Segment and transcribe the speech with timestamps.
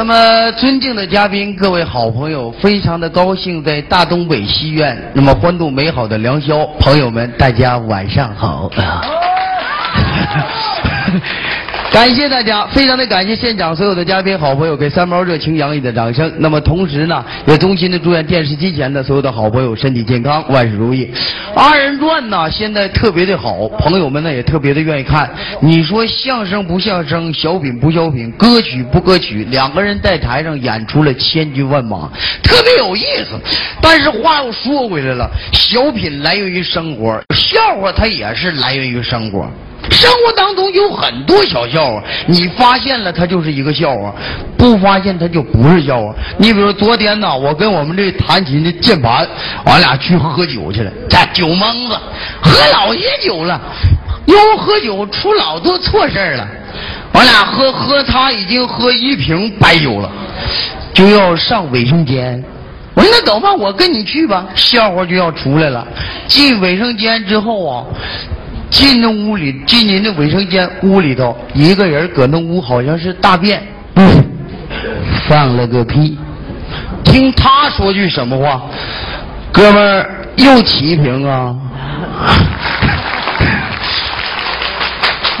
[0.00, 8.70] 那么，尊敬的嘉宾，各位好朋友，非常的高兴在大东北戏院，那么欢度美好的良宵，朋友们，大家晚上好。
[11.92, 16.32] 感谢大家，非常的感谢现场所有的嘉宾、好朋友，给三毛热情洋溢的掌声。
[16.38, 21.10] 那么同时呢，也衷心的祝愿电视机前的所有的好朋友身体健康，万事如意。
[21.54, 25.28] 二人转呢，现在特别的好，朋友们呢也特别的愿意看。
[25.60, 32.08] 你说相声不相声，小品不小品，歌曲不歌曲，两个人在台上演出了千军万马，
[32.40, 33.38] 特别有意思。
[33.82, 39.50] 但是话又说回来了，小品来源于生活，笑话它也是来源于生活。
[39.90, 44.14] 生活当中有很多小笑话，你发现了它就是一个笑话，
[44.56, 46.14] 不发现它就不是笑话。
[46.38, 49.26] 你比如昨天呢，我跟我们这弹琴的键盘，
[49.64, 51.96] 俺俩去喝酒去了，这酒蒙子，
[52.42, 53.60] 喝老些酒了，
[54.26, 56.46] 因为喝酒出老多错事了。
[57.12, 60.10] 俺俩喝喝，他已经喝一瓶白酒了，
[60.94, 62.42] 就要上卫生间。
[62.94, 64.46] 我说那走吧，我跟你去吧。
[64.54, 65.86] 笑话就要出来了，
[66.28, 67.84] 进卫生间之后啊。
[68.70, 73.62] 进那屋里，进您的卫生间屋里头，一个人搁那屋好像是大便，
[75.28, 76.18] 放了个屁。
[77.04, 78.62] 听他说句什么话，
[79.52, 81.54] 哥们儿又起一瓶啊！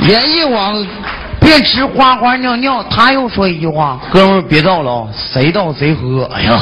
[0.00, 0.84] 连一往
[1.40, 6.24] 便池哗哗尿尿，他又说一句话，哥们儿别倒了，谁倒谁喝。
[6.34, 6.58] 哎呀！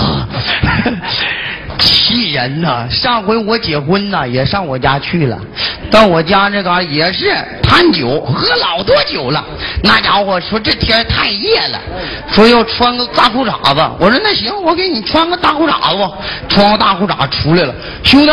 [1.79, 2.87] 气人呐！
[2.91, 5.39] 上回我结婚呐，也上我家去了，
[5.91, 9.45] 到我家那嘎也是贪酒，喝老多酒了。
[9.83, 11.81] 那家伙说这天太热了，
[12.33, 13.81] 说要穿个大裤衩子。
[13.99, 16.11] 我说那行，我给你穿个大裤衩子吧。
[16.49, 18.33] 穿个大裤衩出来了，兄弟，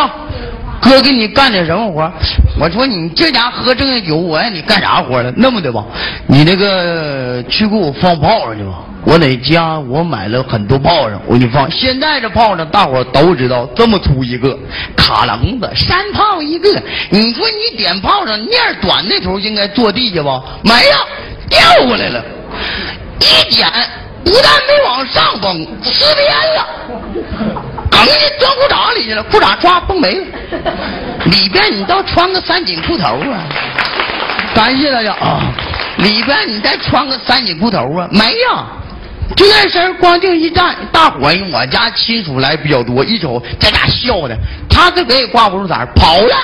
[0.81, 2.11] 哥给你干点什么活？
[2.59, 5.33] 我说你这家喝正月酒，我让你干啥活了？
[5.35, 5.83] 那么的吧，
[6.27, 8.79] 你那个去给我放炮上去吧。
[9.07, 11.69] 我在家，我买了很多炮仗，我给你放。
[11.69, 14.57] 现在这炮仗，大伙都知道，这么粗一个
[14.95, 16.69] 卡棱子，山炮一个。
[17.09, 20.41] 你说你点炮仗，面短那头应该坐地下吧？
[20.63, 20.97] 没有，
[21.49, 22.23] 掉过来了。
[23.19, 23.67] 一捡，
[24.23, 26.67] 不但没往上崩，撕边了，
[28.03, 30.25] 梗进装裤衩里去了，裤衩抓崩没了。
[31.25, 33.43] 里边你倒穿个三紧裤头啊！
[34.53, 35.41] 感谢大家啊！
[35.97, 38.07] 里边你再穿个三紧裤头啊？
[38.11, 38.65] 没有。
[39.35, 44.37] 就那身光腚一站，大伙儿我家亲属来比较多，一瞅这家笑的，
[44.69, 46.35] 他自个也挂不住色跑了。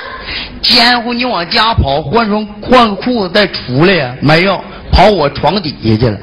[0.60, 4.14] 奸乎你往家跑，换双换裤子再出来呀？
[4.20, 6.18] 没有，跑我床底下去了。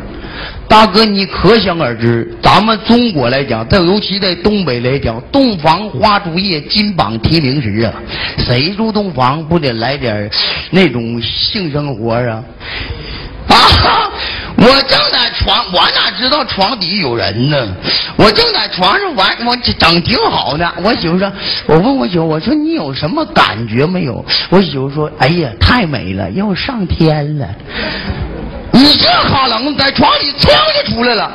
[0.69, 7.91] 大哥，你可想而知，咱们中国来讲，在尤其在东北来讲，洞房花烛夜，金榜题名时啊，
[8.37, 10.29] 谁住洞房不得来点
[10.69, 12.43] 那种性生活啊？
[13.47, 14.11] 啊！
[14.57, 17.75] 我正在床，我哪知道床底有人呢？
[18.15, 20.71] 我正在床上玩，我整挺好呢。
[20.83, 21.31] 我媳妇说，
[21.65, 24.23] 我问我媳妇，我说你有什么感觉没有？
[24.51, 27.47] 我媳妇说，哎呀，太美了，要上天了。
[28.71, 31.31] 你这哈冷，在床底噌就出来了。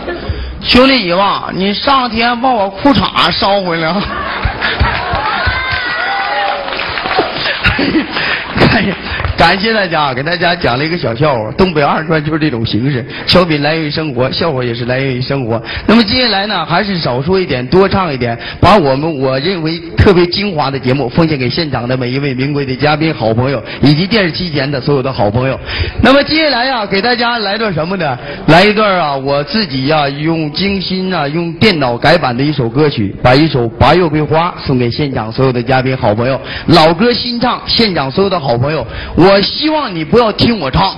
[0.63, 3.95] 兄弟你吧，你上天把我裤衩烧回来。
[8.71, 8.97] 哎呀！
[9.37, 11.51] 感谢大家，给大家讲了一个小笑话。
[11.53, 15.61] 东北二人转就是这种形式，小品来源于生活，笑话也是来源于生活。
[15.87, 25.59] 那么接下来呢，还是少说一点，多唱一点，把我们我认为特别精华的节目奉献给现场的每一位名贵的嘉宾、好朋友，以及电视机前的所有的好朋友。
[26.01, 27.25] 那么接下来呀，给大家。
[27.45, 28.17] 来段什么呢？
[28.47, 36.41] 来一段啊，我自己呀用精心啊用电脑改版的一首歌曲，把一首《白月桂花》送给现场所有的嘉宾、好朋友。
[36.67, 38.87] 老歌新唱，现场所有的好朋友。
[39.17, 40.97] 我希望你不要听我唱，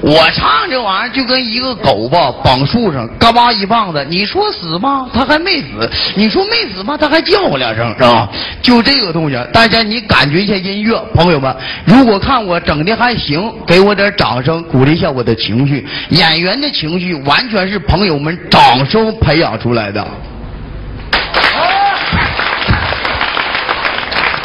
[0.00, 4.04] 我唱这玩意儿就跟一个狗吧，绑树上，嘎巴一棒子。
[4.08, 5.08] 你说死吗？
[5.12, 5.66] 它还没死；
[6.14, 6.96] 你说没死吗？
[6.96, 8.28] 它还叫唤两声，是吧？
[8.62, 11.54] 就这个东西，大家你感觉一下音乐，朋友们，
[11.84, 15.86] 如果看我整的还行，给我点掌声，鼓励一下我的情绪。
[16.10, 20.06] 演员的情绪完全是朋友们掌声培养出来的。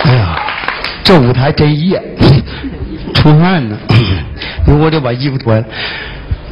[0.06, 0.36] 哎呀，
[1.04, 2.02] 这舞台真热。
[3.24, 3.78] 出汗呢，
[4.68, 5.64] 我得把衣服脱了。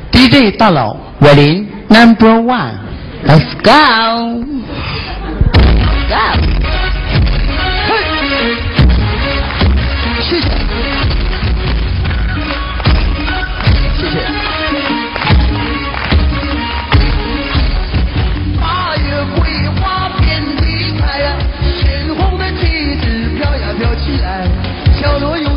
[0.09, 4.45] DJ 大佬，我林 Number One，Let's go，go。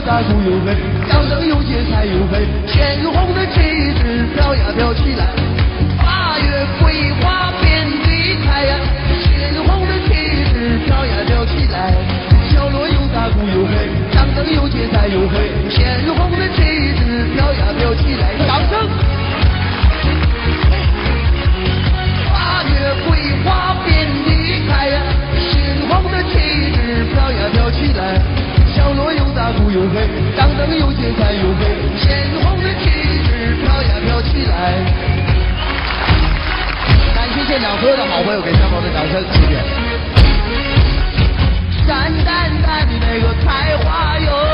[0.07, 0.77] 大鼓又擂，
[1.11, 3.61] 高灯又结彩又黑，鲜红的旗
[3.95, 5.29] 帜飘呀飘起来。
[5.97, 8.77] 八月桂花遍地开呀，
[9.23, 11.95] 鲜红的旗帜飘呀飘起来。
[12.51, 15.64] 小锣又打，鼓又擂，高灯又结彩又黑。
[30.37, 32.89] 当灯又接彩又飞，鲜红的旗
[33.25, 34.83] 帜飘呀飘起来。
[37.15, 39.63] 感谢现场所有的好朋友给三毛的掌声，谢谢。
[41.87, 44.54] 山丹丹的那个开花哟。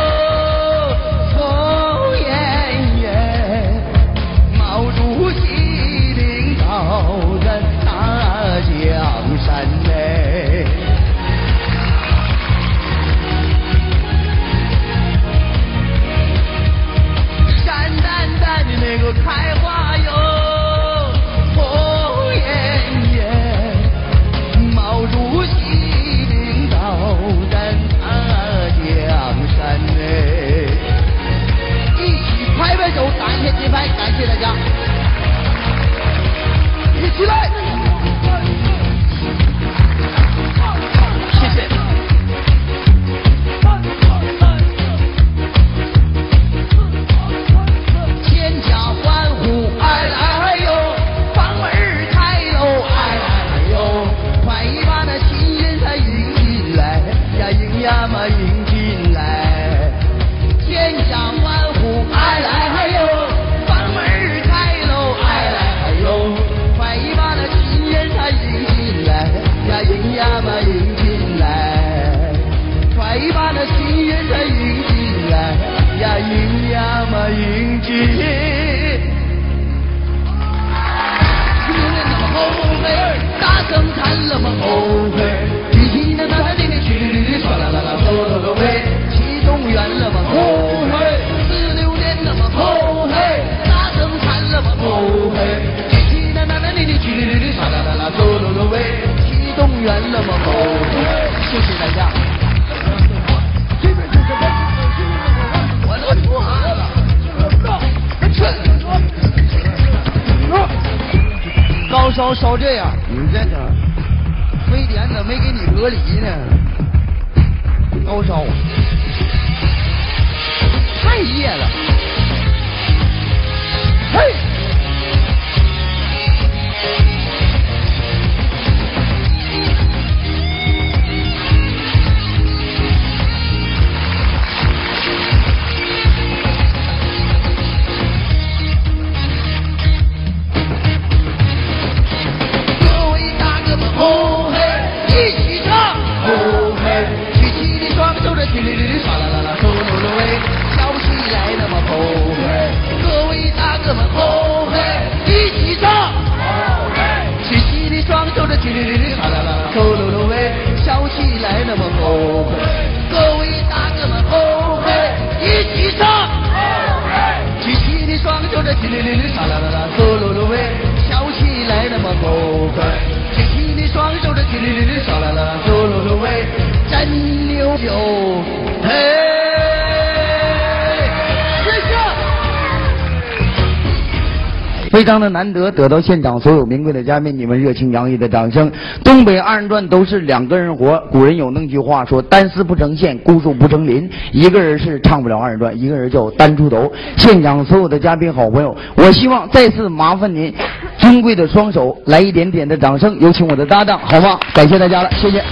[185.11, 188.71] 非常的难得，得到现场所有名贵的嘉宾你们热情洋溢的掌声。
[189.03, 196.89] 东北二人转都是两个人活，古人有那句话说：“单丝不成线，孤树不成林。”一个人是唱不了二人转，一个人叫单出头。
[197.17, 200.55] 现场所有的嘉宾好朋友，我希望再次麻烦您，
[200.97, 204.39] 尊贵的双手来一点点的掌声，有请我的搭档，好吗？
[204.55, 205.43] 感谢大家了，谢谢。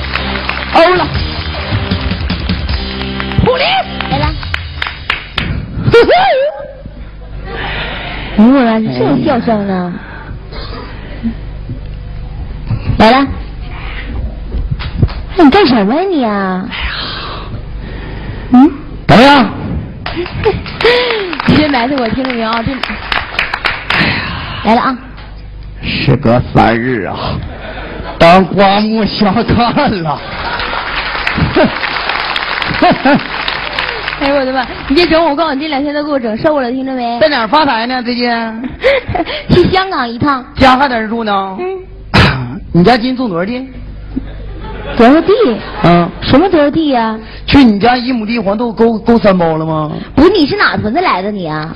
[0.75, 1.05] 欧了，
[3.45, 3.65] 普林
[4.09, 4.27] 来了。
[8.39, 9.93] 哎呦，原来是这种笑声呢。
[12.99, 13.17] 来了，
[15.37, 16.65] 哎你干什么呀你啊？
[18.53, 18.71] 嗯，
[19.09, 19.51] 怎么样？
[21.47, 22.63] 你这埋汰我听着没有啊？
[22.63, 22.73] 这，
[24.69, 24.97] 来了啊！
[25.83, 27.17] 时隔三日啊，
[28.19, 30.21] 当刮目相看了。
[34.21, 34.67] 哎呦我的妈！
[34.89, 37.19] 你别整我，我告诉你，这两天都给我整瘦了，听着没？
[37.21, 38.03] 在哪儿发财呢？
[38.03, 38.29] 最近
[39.51, 40.45] 去香港一趟。
[40.57, 41.57] 家还在这儿住呢？
[41.61, 43.67] 嗯， 你家今种多少地？
[44.97, 45.33] 多少地？
[45.85, 49.93] 嗯，什么多少地呀、去你家一亩地黄豆够够三包了吗？
[50.15, 51.75] 不是，你是哪屯子来的你啊？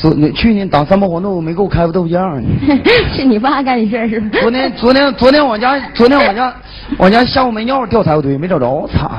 [0.00, 2.48] 昨那去年打三包黄豆没够开发豆浆呢。
[3.14, 4.38] 是你爸干的事儿是吧？
[4.40, 6.54] 昨天昨天昨天我家昨天我家
[6.98, 9.10] 我家下午没尿掉柴火堆没找着，操！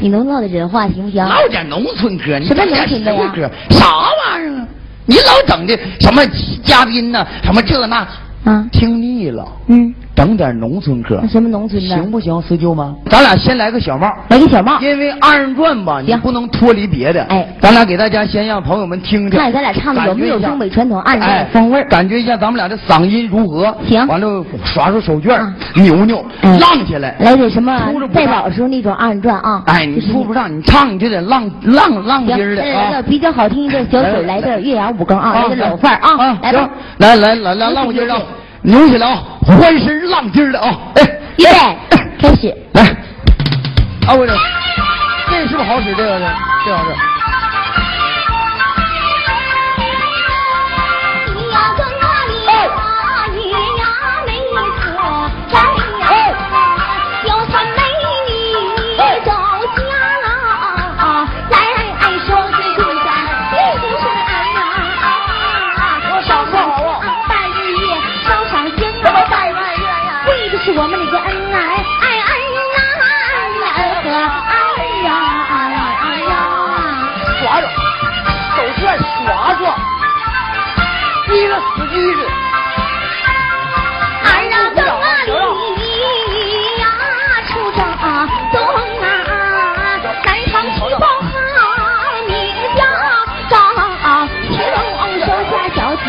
[0.00, 1.24] 你能唠点人话行不行？
[1.24, 4.66] 唠点农村歌，你什么农村的呀歌，啥玩意儿啊？
[5.06, 6.22] 你老整的什么
[6.64, 7.26] 嘉宾呢？
[7.44, 8.06] 什么这那，
[8.44, 11.88] 嗯，听腻了，嗯，整点农村歌那，什么农村的？
[11.88, 12.94] 行不行，四舅妈？
[13.10, 14.12] 咱俩先来个小帽。
[14.28, 17.22] 来个小帽，因为二人转吧，你不能脱离别的。
[17.30, 17.48] 哎。
[17.58, 21.88] 咱俩给大家先让朋友们听听，看咱俩唱的有没有东北传统二人转风味儿。
[21.88, 23.74] 感觉一下咱们俩的嗓音如何？
[23.88, 24.06] 行。
[24.06, 26.58] 完了耍耍手绢扭扭，哎。
[26.58, 27.16] 浪起来。
[27.20, 29.62] 来点什么出了不代上表时候那种二人转啊？
[29.66, 32.62] 哎，你就是出不上，你唱你就得浪浪浪音，儿的。
[32.62, 33.02] 啊来个。
[33.08, 38.20] 比较好听的小曲，来个岳阳五更啊，来个老范儿啊，来来来来来浪筋儿啊，
[38.62, 40.78] 扭起来啊，欢声浪筋儿的啊！
[40.96, 41.02] 哎，
[41.38, 41.50] 预备，
[42.20, 42.54] 开始。
[42.74, 42.82] 来，
[44.06, 44.34] 啊，我这
[45.30, 45.94] 这是不是好使？
[45.94, 46.24] 这个是
[46.66, 46.90] 这好使。
[79.60, 79.76] 耍耍，
[81.34, 82.18] 一个死机子。
[84.24, 85.28] 二啊等啊里
[86.80, 86.82] 呀，
[87.46, 88.56] 出征啊东
[89.02, 89.04] 啊，
[90.24, 91.28] 南方去报哈
[92.26, 92.30] 你
[92.74, 92.80] 家
[93.50, 93.52] 张，
[94.48, 94.50] 听
[95.20, 95.78] 手下小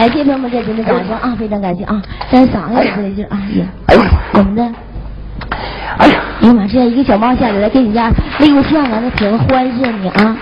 [0.00, 2.00] 来，谢谢朋友们热情的掌声啊，非常感谢啊！
[2.32, 3.38] 但是嗓子也不得劲啊，
[3.84, 4.02] 哎呀！
[4.32, 4.62] 怎么的？
[5.98, 10.34] 哎呀，哎呀妈，这一个小猫下来来给你家累个相完了挺欢实你啊！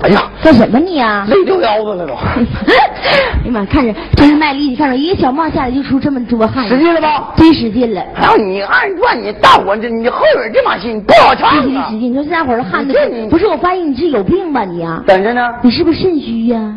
[0.00, 1.26] 哎呀，干什么你啊？
[1.28, 2.14] 累掉腰子了都。
[2.64, 7.34] 哎呀妈，看着真是卖力气，看着一个小帽下来就出这么多汗，使劲了吧？
[7.36, 8.02] 真使劲了。
[8.18, 12.94] 然后你二人转，你大伙这你后边这把戏你不好唱啊使劲你说这大伙儿汗的
[13.28, 15.04] 不是我发现你是有病吧你啊？
[15.06, 15.46] 等着呢？
[15.60, 16.74] 你是不是肾虚呀、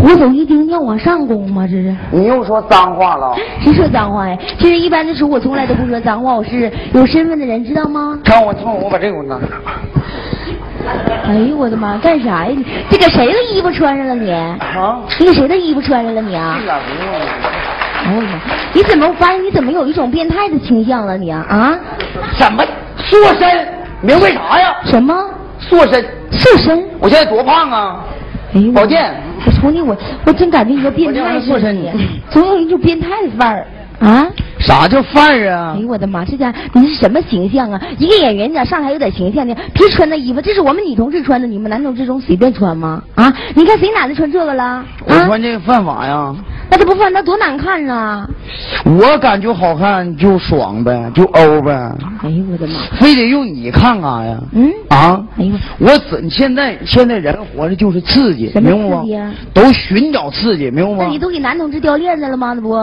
[0.00, 1.66] 活走一听要往上攻吗？
[1.66, 1.94] 这是？
[2.10, 3.34] 你又说脏话了？
[3.62, 4.36] 谁说脏话呀？
[4.58, 8.18] 其实一般的时候我从来都不说脏话，我是有身份的人，知道吗？
[8.24, 9.38] 看我冲我把这个给我拿。
[11.26, 12.52] 哎呦我的妈，干啥呀？
[12.56, 14.32] 你这给谁的衣服穿上了你？
[14.32, 15.00] 啊？
[15.18, 16.66] 你给谁的衣服穿上了你啊这？
[16.66, 17.26] 咋不用呢？
[18.04, 18.40] 哎呦我的妈！
[18.72, 21.44] 你怎么我发现你怎么有一种变态的倾向了你啊？
[21.48, 21.78] 啊？
[22.36, 22.64] 什么
[22.96, 23.68] 塑身？
[24.00, 24.76] 明白啥呀？
[24.84, 25.14] 什么？
[25.58, 26.02] 塑身？
[26.30, 26.84] 塑身？
[27.00, 28.04] 我现在多胖啊！
[28.54, 29.14] 哎呦我的妈保健
[29.46, 31.90] 我瞅你我我真感觉你个变态似的你，
[32.30, 33.66] 总有一种变态的范儿
[34.00, 34.26] 啊！
[34.60, 35.80] 啥叫范儿啊哎？
[35.80, 36.24] 呦我的妈！
[36.24, 37.80] 这家你是什么形象啊？
[37.98, 39.54] 一个演员你咋上台有点形象呢？
[39.74, 43.02] 别穿那衣服，这是我们女同志穿的，你们男同志中随便穿吗？
[43.14, 43.32] 啊！
[43.54, 44.64] 你看谁男的穿这个了？
[44.64, 44.84] 啊！
[45.06, 46.34] 我穿这个犯法呀？
[46.70, 48.28] 那这不反正多难看啊！
[48.84, 51.72] 我感觉好看就爽呗，就欧呗，
[52.22, 52.80] 哎呦我的妈！
[53.00, 54.38] 非得用你看干啥呀？
[54.52, 59.34] 嗯啊，哎呦我怎现在现在人活着就是刺激，明白吗？
[59.54, 61.18] 都寻找刺激，明白吗那你？
[61.18, 62.52] 都给男同志掉链子了吗？
[62.54, 62.74] 那不，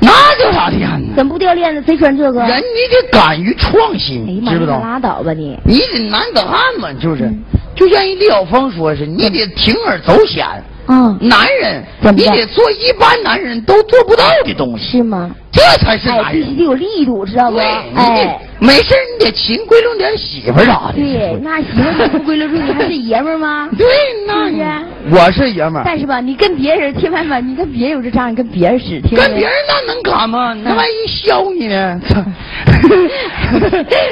[0.00, 1.14] 那叫啥天呢？
[1.16, 1.82] 怎么不掉链子？
[1.86, 2.40] 谁穿这个？
[2.46, 2.62] 人你
[2.94, 4.80] 得敢于创哎呀新，妈，知不知道？
[4.80, 5.58] 拉倒吧你！
[5.64, 7.42] 你得男子汉嘛，就是，嗯
[7.74, 10.44] 就像人李晓峰说是，你得铤而走险。
[10.88, 15.30] 啊，男人，怎么你得做一般男人都做不到的东西，是吗？
[15.50, 16.42] 这才是哎，男人。
[16.42, 17.56] 必须得有力度，知道不？
[17.58, 20.94] 哎，没事儿你得勤归拢点媳妇儿啥的。
[20.94, 23.68] 对，那媳妇儿不归拢住，你还是爷们儿吗？
[23.76, 23.86] 对，
[24.26, 30.52] 那是我是爷们儿，但是吧，你跟别人千万吧，你跟别人有这仗，你跟别人使，听跟别人那能干吗？
[30.62, 32.00] 那万一削你呢？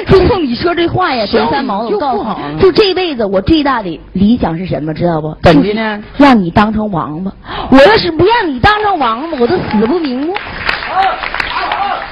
[0.07, 5.35] 就冲你说这话呀，小小三毛，就我告诉你，就这辈子我最大的理想是什么，知道不？
[5.43, 6.01] 怎的呢？
[6.17, 7.31] 让你当成王八。
[7.69, 10.33] 我要是不让你当成王八，我都死不瞑目。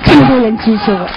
[0.03, 1.07] 这么多人支持我，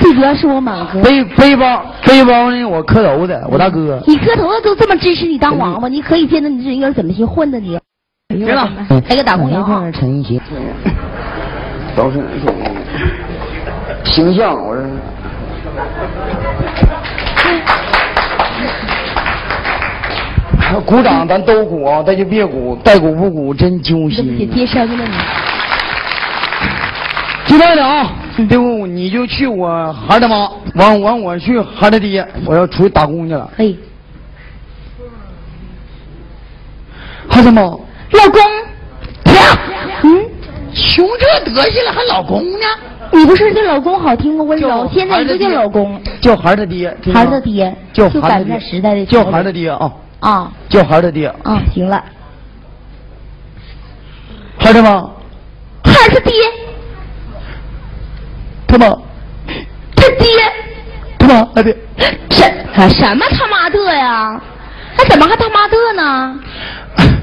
[0.00, 1.00] 最主要是我满哥。
[1.02, 2.64] 背背包背包呢？
[2.64, 4.02] 我磕头的，我大哥。
[4.06, 7.78] 你磕头的都这么支持你当王八，你可以见到你这人怎么去混的你？
[8.30, 8.70] 行了，
[9.08, 9.90] 来个打工摇啊！
[9.92, 10.40] 陈一奇，
[11.96, 12.22] 都是
[14.04, 14.82] 形象，我这。
[20.86, 24.54] 鼓掌，咱都鼓啊，咱就别鼓，带鼓不鼓真揪对不起，心。
[24.54, 25.10] 接声了你。
[27.50, 28.12] 就这样的啊，
[28.48, 28.86] 对不？
[28.86, 33.50] 你就去我孩他妈，完完我去孩他爹，我要出去打工去了。
[33.56, 33.76] 可以，
[37.28, 38.40] 孩他妈，老公，
[39.24, 39.34] 停
[40.04, 40.24] 嗯，
[40.72, 42.66] 穷这德行了，还老公呢？
[43.12, 44.44] 你不是这老公好听吗？
[44.44, 47.32] 温柔，现在你就叫老公，叫孩他爹，孩吗？
[47.32, 52.00] 儿的爹，叫孩儿的就赶上时代的叫孩儿潮流的爹啊，啊叫孩儿的爹，啊，行了，
[54.56, 55.00] 孩他妈，
[55.82, 56.32] 孩儿他爹，
[58.70, 58.86] 他妈，
[59.96, 60.28] 他爹，
[61.18, 61.76] 他妈，他爹，
[62.30, 62.44] 什
[62.76, 64.40] 啊什么他妈的呀？
[64.96, 66.38] 他怎么还他妈的呢？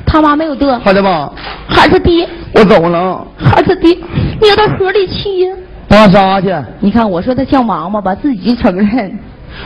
[0.06, 1.32] 他妈没有的，孩他妈，
[1.70, 3.98] 孩儿他爹，我走了，孩儿他爹，
[4.42, 5.56] 你要到河里去呀？
[5.92, 6.54] 挖沙去？
[6.82, 9.18] 你看我说他像王八吧，自己就承认，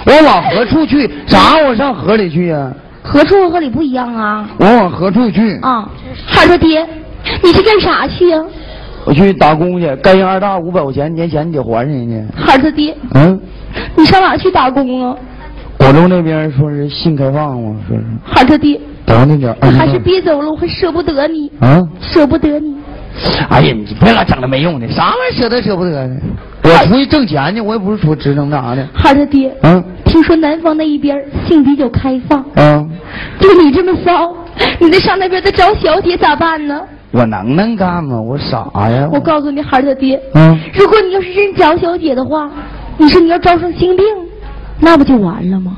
[0.06, 1.12] 我往何处去？
[1.26, 1.58] 啥？
[1.66, 5.60] 我上河里去呀、何处和河里不一样啊我往何处去？
[5.64, 5.90] 啊！
[6.28, 6.88] 孩儿他爹，
[7.42, 8.40] 你是干啥去呀？
[9.06, 12.16] 我去打工去，干人二大五百块钱，年前你得还人家。
[12.36, 13.40] 孩儿他爹，嗯，
[13.96, 15.16] 你上哪去打工啊？
[15.78, 19.72] 广州那边说是新开放嘛，说是孩儿他爹，等那点儿。
[19.72, 21.82] 还是别走了，我还舍不得你，啊！
[22.00, 22.76] 舍不得你。
[23.50, 26.16] 哎呀，你别老整那没用的，啥玩意儿舍得舍不得的？
[26.64, 28.88] 我出去挣钱去，我也不是说职能干啥的。
[28.94, 32.88] 孩儿他爹，嗯听说南方那一边性比较开放，嗯，
[33.40, 34.34] 就你这么骚，
[34.80, 36.80] 你得上那边再找小姐咋办呢？
[37.12, 38.20] 我能能干吗？
[38.20, 39.10] 我傻呀！
[39.12, 42.50] 我告诉你，孩儿他爹，嗯，如果你要是真找小姐的话，
[42.98, 44.06] 你说你要招上性病，
[44.80, 45.78] 那不就完了吗？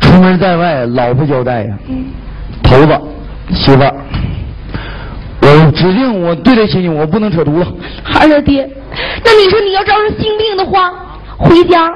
[0.00, 2.06] 出门在外，老婆交代呀，嗯，
[2.62, 3.00] 头子
[3.54, 3.94] 媳妇儿，
[5.40, 7.66] 我指定我对得起你，我不能扯犊子。
[8.02, 8.68] 孩儿他爹，
[9.24, 10.92] 那你说你要招上性病的话，
[11.36, 11.92] 回家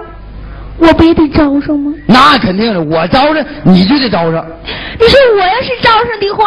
[0.79, 1.93] 我不也得招上吗？
[2.07, 4.47] 那肯定的，我招上你就得招上。
[5.01, 6.45] 你说我要是招上的话，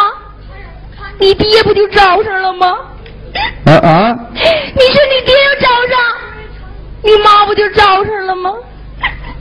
[1.18, 2.76] 你爹不就招上了吗？
[3.66, 4.16] 啊啊！
[4.32, 5.98] 你说你爹要招上，
[7.02, 8.52] 你妈不就招上了吗？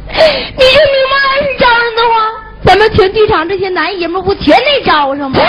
[0.07, 0.23] 你说
[0.57, 2.15] 你妈要是招上的话，
[2.63, 5.39] 咱们全剧场这些男爷们不全得招上吗？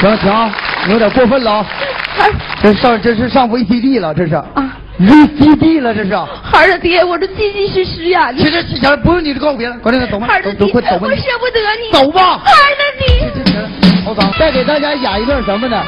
[0.00, 0.52] 行行，
[0.86, 1.66] 你有点过分了啊！
[2.16, 2.30] 孩
[2.62, 6.14] 这上这是上 VCD 了，这是啊，VCD 了，这是。
[6.42, 10.66] 孩儿的爹，我这结结实实呀，你其实行了，不用你告诉别人，快点走吧，孩儿的爹。
[10.72, 11.06] 我舍不
[11.50, 13.06] 得你，走吧孩儿的爹。
[14.04, 14.30] 好脏。
[14.38, 15.82] 再给大家演一段什么呢？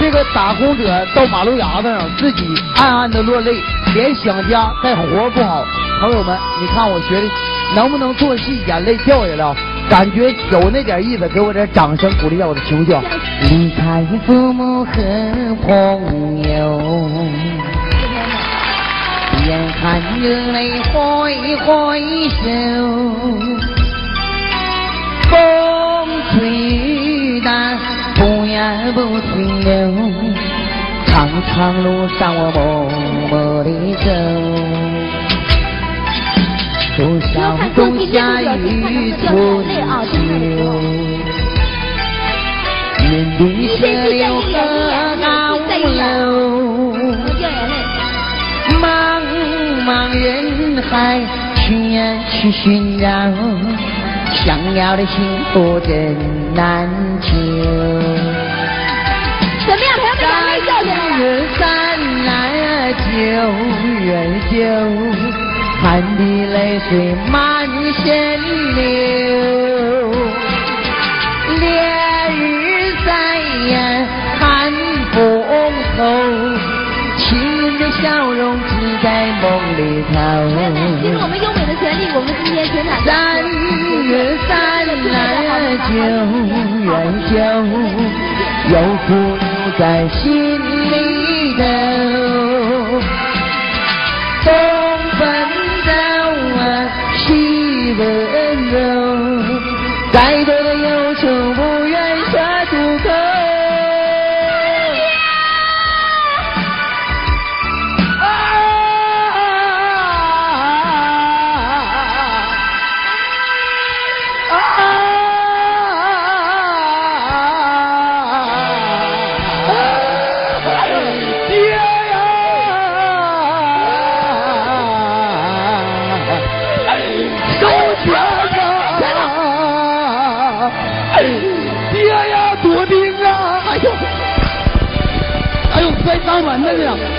[0.00, 3.52] 这个打工者到马路牙子上，自己暗暗的落泪，
[3.94, 5.64] 连想家带活不好。
[6.00, 7.28] 朋友们，你看我学的
[7.76, 9.54] 能不能做戏，眼泪掉下来啊？
[9.90, 13.02] 感觉有那点意思，给我点掌声鼓励一下我的情绪啊。
[13.50, 14.92] 离开父母和
[15.62, 16.80] 朋友，
[19.82, 21.66] 眼看热泪挥挥
[22.28, 22.36] 手。
[25.28, 25.34] 风
[26.30, 27.50] 吹雨打，
[28.14, 29.70] 不言不停留。
[31.06, 32.88] 长长路上我默
[33.28, 34.06] 默地走，
[36.98, 39.26] 路上冬夏雨春
[40.12, 40.14] 秋，
[43.00, 43.42] 面对
[43.76, 44.46] 车流和
[45.20, 45.26] 高
[45.98, 46.71] 楼。
[49.82, 51.20] 茫茫人海
[51.56, 53.08] 情愿去寻找
[54.32, 55.16] 想要的幸
[55.52, 56.16] 福真
[56.54, 56.88] 难
[57.20, 57.30] 求
[59.66, 59.92] 怎么样？
[59.98, 60.06] 朋友们
[60.84, 61.66] 两位笑
[62.26, 62.30] 来
[65.82, 65.82] 汗
[66.16, 66.56] 滴泪
[66.88, 66.90] 水
[67.30, 67.66] 满
[68.74, 68.80] 流
[71.58, 71.62] 烈
[72.30, 72.40] 日
[73.04, 73.10] 在
[73.72, 73.74] 呀
[74.38, 74.40] 寒
[75.12, 75.18] 风
[75.96, 76.00] 透
[78.00, 78.70] 笑容只
[79.02, 79.06] 在
[79.42, 79.44] 梦
[79.76, 79.80] 里
[80.12, 80.14] 头。
[81.02, 83.10] 其实我们优美的旋律，我们今天全场三
[84.06, 84.10] 月
[84.48, 84.50] 三
[85.10, 85.12] 来
[85.88, 85.92] 酒，
[86.86, 86.90] 远
[87.28, 87.34] 酒，
[88.70, 88.74] 有
[89.06, 89.44] 苦留
[89.78, 90.22] 在心
[90.90, 90.92] 里
[91.54, 91.60] 头。
[94.44, 94.48] 东
[95.18, 95.22] 奔
[95.84, 95.90] 走
[96.58, 96.62] 啊，
[97.18, 97.22] 西
[97.98, 98.00] 温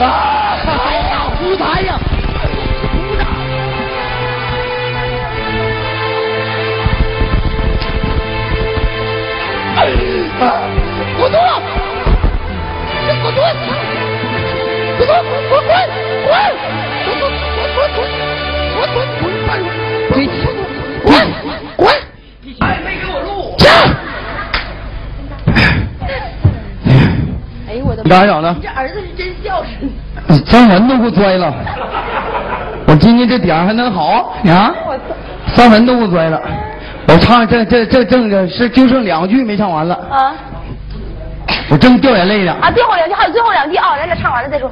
[0.06, 0.33] 아!
[28.14, 28.62] 哎呦我的你？
[28.62, 30.46] 这儿子是真孝顺。
[30.46, 31.54] 三文都给我摔了，
[32.88, 34.74] 我今天这点儿还能好啊？
[35.48, 36.40] 三文都给我摔了，
[37.08, 40.34] 我唱这这这正着是就剩两句没唱完了，啊
[41.70, 42.56] 我正掉眼泪呢。
[42.62, 42.72] 啊！
[42.72, 44.72] 最后两句还有最后两句啊，咱俩唱完了再说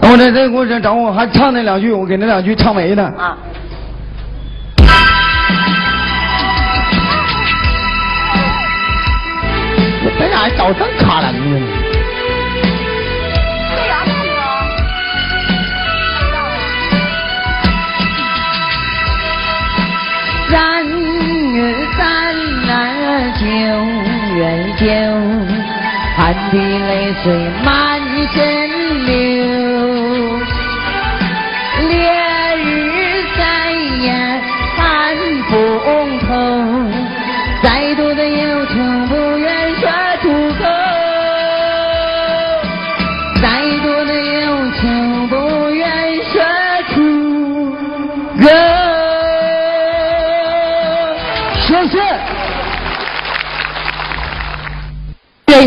[0.00, 3.02] 等我再再给我再找我还唱那两句，我给那两句唱没呢。
[3.18, 3.36] 啊。
[10.04, 11.38] 我这咋找这卡了呢？
[24.82, 25.12] 天，
[26.16, 27.32] 含的泪水
[27.64, 28.00] 满
[28.32, 28.61] 身。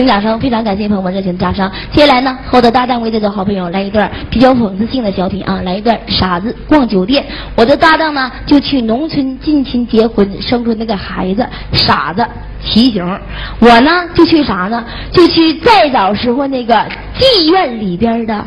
[0.06, 1.70] 掌声，非常感谢朋友们热情的掌声。
[1.92, 7.26] 接下来呢，和我的搭档为这个好朋友来一段比较讽刺性的小品啊，来一段傻子逛酒店。
[7.56, 12.26] 我的搭档呢，就去农村近亲结婚，生出那个孩子，傻子
[12.64, 13.20] 骑行。
[13.60, 14.84] 我呢，就去啥呢？
[15.12, 16.76] 就去再早时候那个
[17.18, 18.46] 妓院里边的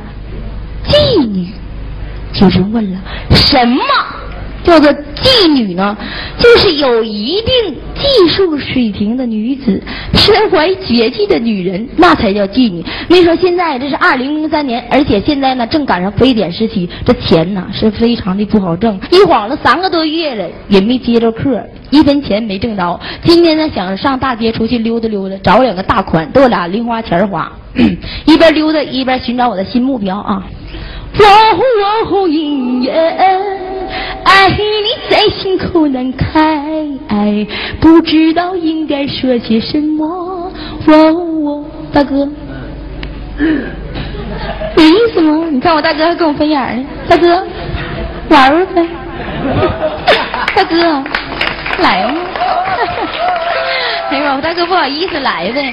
[0.86, 1.48] 妓女。
[2.30, 2.98] 就是问了，
[3.30, 3.82] 什么
[4.64, 5.96] 叫做妓女呢？
[6.38, 9.82] 就是有一定技术水平的女子，
[10.14, 12.84] 身怀绝技的女人，那才叫妓女。
[13.08, 18.98] 没说现在这是二零零三年，而且现在呢正赶上非典时期，这钱呢是非常的不好挣。
[19.10, 23.00] 一晃了三个多月了，也没接着客，一分钱没挣着。
[23.22, 27.50] 今天呢想上大街出去溜达溜达，找两个大款，都有俩零花钱花。
[28.26, 30.42] 一边溜达一边寻找我的新目标啊。
[31.14, 31.22] 哦
[32.10, 32.94] 哦，姻缘，
[34.24, 34.56] 爱你
[35.10, 36.26] 在心口难开，
[37.80, 40.06] 不知道应该说些什么。
[40.86, 42.28] 哦哦，大哥，
[44.76, 45.46] 有意思吗？
[45.50, 46.86] 你看我大哥还跟我分眼呢。
[47.08, 47.44] 大哥，
[48.28, 48.86] 玩玩呗。
[50.54, 51.02] 大哥，
[51.82, 52.14] 来嘛。
[54.10, 55.72] 哎呦，我大哥不好意思来呗，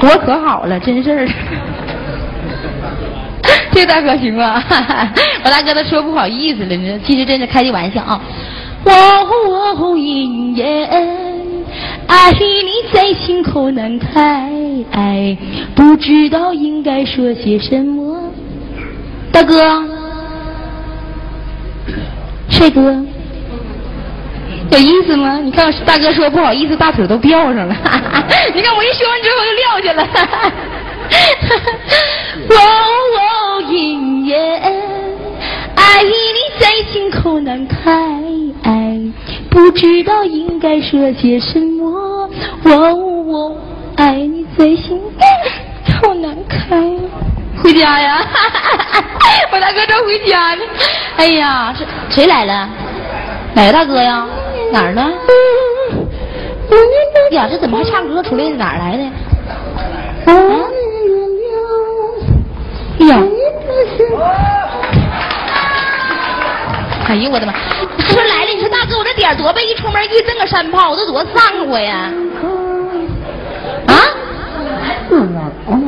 [0.00, 1.28] 活可好了，真事儿。
[3.72, 4.62] 这大哥行吗？
[5.44, 8.20] 我大哥都说不好意思了呢，其实真是开的玩笑啊。
[8.84, 8.92] 哦
[9.78, 10.88] 哦，姻缘，
[12.06, 15.36] 爱你在心口难开，
[15.74, 18.20] 不知道应该说些什么。
[19.32, 19.82] 大哥，
[22.50, 23.02] 帅哥，
[24.70, 25.40] 有意思吗？
[25.42, 27.74] 你看大哥说不好意思，大腿都吊上了。
[28.54, 30.06] 你看我一说完之后就撂下了。
[32.50, 34.60] 哦哦，姻缘，
[35.76, 36.10] 爱你
[36.58, 37.90] 在心口难开，
[39.50, 42.28] 不知道应该说些什么。
[42.64, 43.56] 哦哦，
[43.96, 45.00] 爱你在心
[46.00, 46.82] 口难开。
[47.62, 48.18] 回家呀！
[49.50, 50.62] 我大哥正回家呢。
[51.16, 52.68] 哎呀，是谁来了？
[53.54, 54.26] 哪个大哥呀？
[54.72, 55.12] 哪儿呢？
[57.30, 58.48] 呀，这怎么还唱歌出来？
[58.50, 59.04] 哪儿来的？
[59.46, 59.50] 啊？
[63.00, 63.22] 哎呀！
[67.06, 67.52] 哎呦我的妈！
[67.98, 72.10] 他说来了，你说大哥，我这点儿多背，一出门一蹬个山炮，我都多上火呀！
[73.86, 73.94] 啊？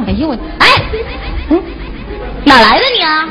[0.07, 0.69] 哎呦我，哎，
[1.49, 1.63] 嗯，
[2.45, 3.29] 哪来的你啊？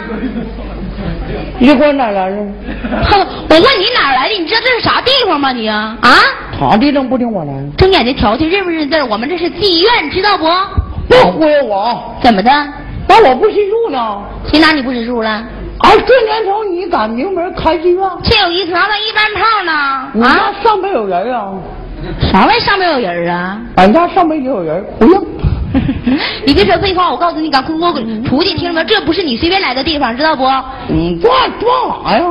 [1.58, 2.36] 你说哪来的？
[3.06, 4.36] 哼，我问你哪来的？
[4.36, 5.52] 你知道这是啥地方吗？
[5.52, 5.98] 你啊？
[6.02, 6.10] 啊？
[6.58, 7.54] 他地方不听我来？
[7.78, 9.06] 睁眼睛瞧瞧，认不认字儿？
[9.06, 10.46] 我们这是妓院，知道不？
[11.08, 12.16] 别忽悠我！
[12.22, 12.52] 怎么的？
[13.08, 14.22] 那我不识数呢？
[14.48, 15.30] 谁拿你不识数了？
[15.80, 18.02] 哎，这年头你敢明门开妓院？
[18.24, 20.10] 这有一条那一般炮呢？
[20.14, 20.54] 你家啊？
[20.64, 21.54] 上边有人啊？
[22.32, 23.60] 啥玩意上边有人啊？
[23.76, 25.26] 俺家上边也有人，不用。
[26.46, 27.92] 你别说废话，我告诉你，赶快给我
[28.28, 28.84] 出去，听着没？
[28.86, 30.48] 这不是你随便来的地方，知道不？
[30.88, 32.24] 你装装啥呀？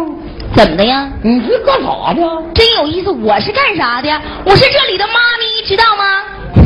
[0.55, 1.11] 怎么的呀？
[1.23, 2.23] 你是干啥的？
[2.55, 4.09] 真有意思，我是干啥的？
[4.45, 6.23] 我是这里的妈咪，知道吗？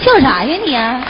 [0.00, 0.72] 笑啥呀你？
[0.74, 1.02] 啊，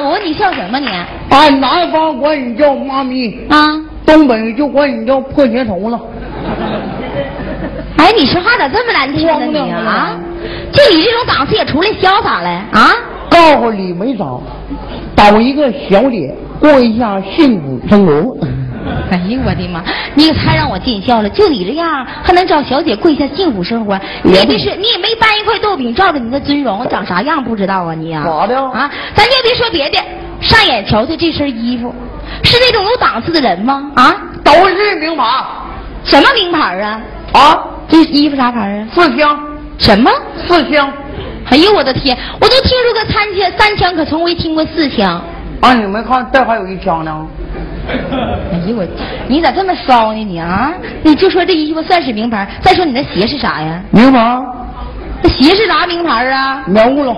[0.00, 0.86] 我问你笑什么你？
[1.30, 3.66] 俺南方管你叫妈咪，啊？
[4.06, 6.00] 东北就管你叫破鞋头了。
[7.98, 10.16] 哎，你说话咋这么难听呢你啊？
[10.72, 12.92] 就你这种档次也出来潇洒来啊？
[13.30, 14.40] 告诉李梅长，
[15.16, 18.36] 找一个小姐过一下幸福生活。
[19.10, 19.82] 哎呦我的妈！
[20.14, 23.98] 你可太让我见笑了，就你这样还能找小姐过一下幸福生活？
[24.22, 28.22] 你也别说，你也没搬一块豆饼照着你的尊容，长啥样不知道啊你啊？
[28.24, 29.98] 咋的啊，咱就别说别的，
[30.40, 31.92] 上眼瞧瞧这身衣服，
[32.44, 33.90] 是那种有档次的人吗？
[33.96, 34.14] 啊？
[34.44, 35.24] 都是名牌
[36.04, 37.00] 什么名牌啊？
[37.32, 38.88] 啊，这衣服啥牌啊？
[38.92, 39.38] 四枪，
[39.78, 40.10] 什么？
[40.46, 40.90] 四枪。
[41.48, 42.16] 哎呦我的天！
[42.40, 45.22] 我都听说个三枪，三枪可从未听过四枪。
[45.60, 47.26] 啊，你没看这还有一枪呢？
[47.88, 48.84] 哎呦我，
[49.28, 50.72] 你咋这么骚呢你啊？
[51.04, 53.80] 你就说这衣服算是名牌，再说你那鞋是啥呀？
[53.92, 54.18] 名牌，
[55.22, 56.64] 那鞋是啥名牌啊？
[56.66, 57.16] 棉雾了，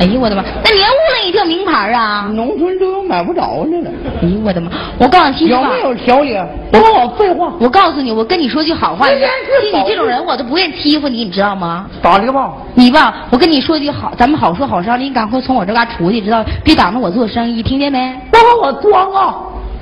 [0.00, 0.42] 哎呦我的妈！
[0.64, 2.28] 那棉雾了也叫名牌啊？
[2.32, 3.90] 农村都有买不着的了。
[4.22, 4.70] 哎呦我的妈！
[4.98, 6.44] 我告诉你，有没有小姐？
[6.72, 11.86] 不跟我废话，我告诉你，我跟你说句好话，这件事就你这种人，我都不愿意欺负你，你知道吗？
[12.02, 12.52] 打的吧？
[12.74, 16.44] 你吧，我跟你说句好，咱们好说好商量，你赶快从我这嘎出去，知道？
[16.64, 18.12] 别挡着我做生意，听见没？
[18.32, 19.36] 不跟我装啊！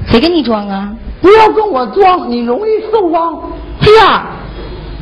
[0.07, 0.90] 谁跟你装啊？
[1.22, 3.40] 不要跟我装，你容易受伤。
[3.81, 4.27] 哎呀，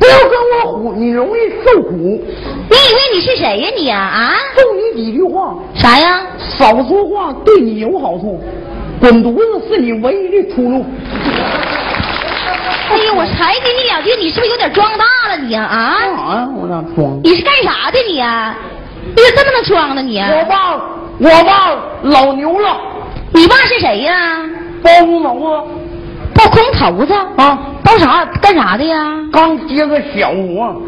[0.01, 0.31] 不要跟
[0.65, 1.91] 我唬，你容易受苦。
[1.93, 3.99] 你以为你是谁呀你啊？
[3.99, 4.33] 啊？
[4.55, 6.25] 送你几句话，啥呀？
[6.57, 8.41] 少说话对你有好处，
[8.99, 10.83] 滚犊子是你唯一的出路。
[12.89, 15.65] 哎呀，我才给你两句，你是不是有点装大了你啊？
[15.65, 15.97] 啊？
[15.99, 16.49] 干啥呀？
[16.59, 17.21] 我咋装？
[17.23, 18.57] 你是干啥的你啊？
[19.15, 20.17] 你咋这么能装呢你？
[20.17, 20.77] 啊我爸，
[21.19, 22.81] 我爸老牛了，
[23.35, 24.41] 你爸是谁呀？
[24.81, 25.63] 包工头啊
[26.41, 29.13] 包空头子啊，包啥干啥的呀？
[29.31, 30.81] 刚接个小活，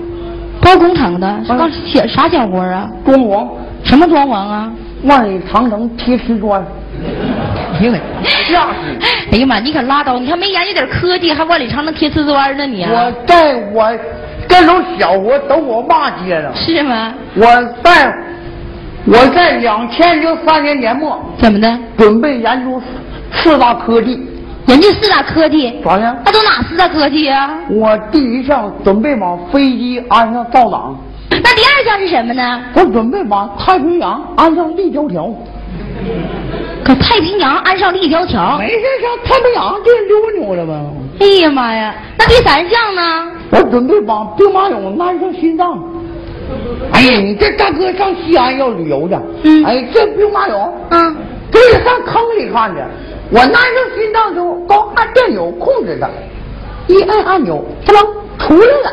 [0.59, 2.89] 包工程的，刚小啥小活啊？
[3.05, 3.47] 装潢，
[3.83, 4.71] 什么装潢啊？
[5.03, 6.63] 万里长城贴瓷砖。
[7.79, 9.07] 哎呦我，吓死！
[9.31, 10.17] 哎呀妈，你可拉倒！
[10.17, 12.91] 你还没研究点科技，还万里长城贴瓷砖呢你、啊？
[12.91, 13.91] 我在我
[14.47, 17.13] 这种小活都我爸接的，是吗？
[17.35, 17.45] 我
[17.83, 18.15] 在
[19.05, 21.77] 我在两千零三年年末怎么的？
[21.97, 22.81] 准备研究
[23.33, 24.19] 四大科技，
[24.65, 26.21] 人家四大科技，咋的？
[26.25, 30.97] 那都哪四大科技呀、我第一项准备往飞机安上造挡，
[31.29, 32.61] 那第二项是什么呢？
[32.73, 35.33] 我准备往太平洋安上立交桥。
[36.83, 38.57] 搁太平洋安上立交桥。
[38.57, 40.73] 没事上太平洋就溜溜了呗。
[41.19, 41.95] 哎呀妈呀！
[42.17, 43.31] 那第三项呢？
[43.51, 45.81] 我准备把兵马俑安上心脏。
[46.91, 51.15] 哎呀，你这大哥上西安要旅游去，嗯哎，这兵马俑，嗯，
[51.51, 52.81] 给你上坑里看去。
[53.31, 56.09] 我安上心脏之后，高按电钮控制的，
[56.87, 58.03] 一按按钮，它能
[58.37, 58.91] 出来了。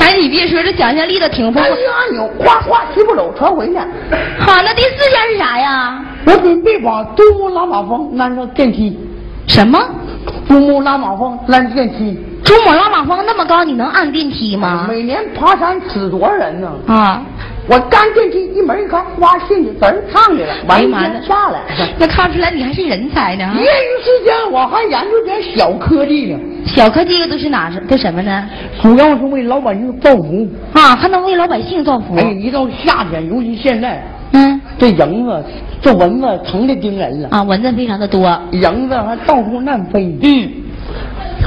[0.00, 1.70] 哎，你别说，这想象力倒挺丰富。
[1.70, 3.78] 一按钮，哗哗齐步走传回去。
[4.38, 6.04] 好，那第四项是啥呀？
[6.26, 8.98] 我准备把珠穆朗玛峰安上电梯，
[9.46, 9.78] 什么？
[10.48, 12.18] 珠穆朗玛峰安电梯。
[12.44, 14.86] 珠穆朗玛峰那么高，你能按电梯吗？
[14.88, 16.70] 每年爬山死多少人呢？
[16.86, 17.22] 啊，
[17.68, 21.60] 我干电梯一门一开，哗进去，滋儿上去了，完一哎呀妈的天下来。
[22.00, 23.44] 那看出来你还是人才呢。
[23.56, 27.78] 业余时间我还研究点小科技呢，小科技都是哪是？
[27.80, 28.48] 都什么呢？
[28.80, 30.48] 主要是为老百姓造福。
[30.72, 32.16] 啊，还能为老百姓造福。
[32.16, 34.02] 哎，一到夏天，尤其现在，
[34.32, 35.44] 嗯，这蝇子、
[35.82, 38.26] 这蚊子疼的惊人了，啊，蚊子非常的多。
[38.52, 40.16] 蝇子还到处乱飞。
[40.22, 40.50] 嗯，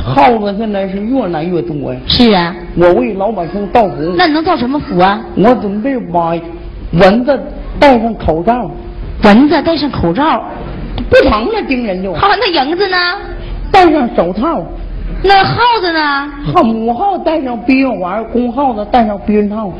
[0.03, 1.99] 耗子现在是越来越多呀。
[2.07, 2.55] 是啊。
[2.75, 5.21] 我为老百姓造福，那你能造什么福啊？
[5.35, 6.33] 我准备把
[6.93, 7.39] 蚊子
[7.79, 8.69] 戴上口罩，
[9.23, 10.43] 蚊子戴上口罩，
[11.09, 12.13] 不疼了，叮人就。
[12.13, 12.97] 好，那蝇子呢？
[13.71, 14.61] 戴上手套，
[15.23, 16.31] 那耗子呢？
[16.53, 19.67] 耗母耗戴上避孕环，公耗子戴上避孕套。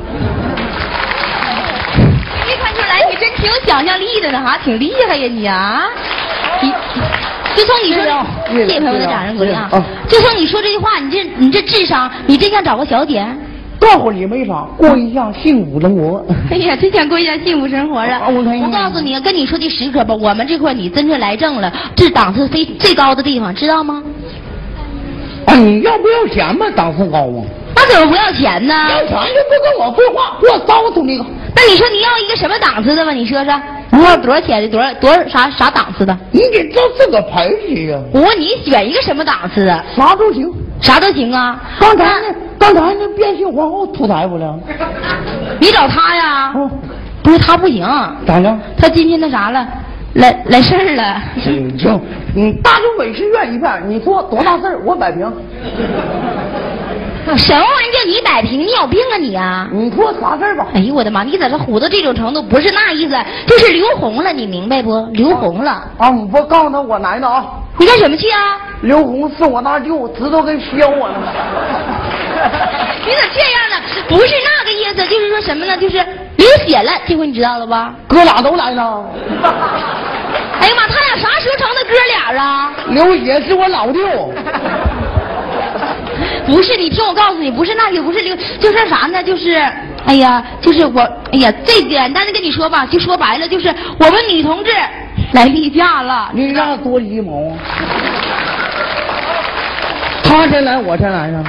[2.47, 5.83] 没看出来，你真挺有想象力的呢，哈，挺厉害呀你啊！
[6.61, 6.71] 你
[7.55, 8.25] 就从你说的，
[8.67, 9.69] 谢谢朋友们的掌声鼓励啊！
[10.07, 13.25] 就从你说这句话，你这你这智商，你真想找个小姐？
[13.79, 16.23] 告诉你没啥，过一下幸福生活。
[16.51, 18.21] 哎呀，真想过一下幸福生活啊！
[18.27, 24.03] 我告诉你，跟你说句实可吧，我们这块你真正来正了，这档次非最高的地方，知道吗？
[25.47, 26.67] 啊，你要不要钱嘛？
[26.75, 27.43] 档次高吗？
[27.75, 28.73] 那怎么不要钱呢？
[28.91, 33.11] 要钱就不跟我废话，我告诉你个，那你说你要一个什么档次的吧？
[33.11, 33.59] 你说说，
[33.91, 34.69] 你要多少钱的？
[34.69, 36.17] 多少多少啥啥档次的？
[36.31, 39.83] 你得知道自个牌子呀，我问你选一个什么档次的？
[39.95, 40.49] 啥都行。
[40.81, 41.61] 啥都行啊。
[41.79, 44.57] 刚才那刚才那变性皇后出台不了，
[45.59, 46.53] 你找他呀？
[46.55, 46.71] 嗯，
[47.21, 47.85] 不是他不行，
[48.25, 48.57] 咋的？
[48.77, 49.67] 他今天那啥了，
[50.13, 51.21] 来来事儿了。
[51.43, 52.01] 行行，
[52.33, 55.31] 你大众美食院一片，你说多大事儿，我摆平。
[57.37, 58.59] 什么玩意儿叫你摆平？
[58.59, 59.67] 你有病啊你啊！
[59.71, 60.67] 你说啥事儿吧？
[60.73, 61.23] 哎呦我的妈！
[61.23, 62.41] 你咋这虎到这种程度？
[62.41, 63.15] 不是那意思，
[63.47, 64.99] 就是刘红了，你明白不？
[65.13, 67.45] 刘红了，啊，你不告诉他我来了啊？
[67.77, 68.57] 你干什么去啊？
[68.81, 71.15] 刘红是我大舅，知道跟削我呢。
[73.05, 73.75] 你咋这样呢？
[74.09, 75.77] 不是那个意思，就是说什么呢？
[75.77, 75.97] 就是
[76.37, 77.93] 流血了，这回你知道了吧？
[78.07, 79.05] 哥俩都来了，
[80.59, 82.73] 哎呀妈，他俩啥时候成的哥俩啊？
[82.89, 83.99] 刘血是我老舅。
[86.51, 89.23] 不是，你听我告诉你，不是那个，不是刘，就是啥呢？
[89.23, 89.53] 就是，
[90.05, 90.99] 哎呀，就是我，
[91.31, 94.71] 哎呀，最简单的跟你说吧，就说白了，就是我们女同志
[95.31, 96.29] 来例假了。
[96.33, 97.57] 你让多鸡毛啊！
[100.25, 101.43] 他先来，我先来呀。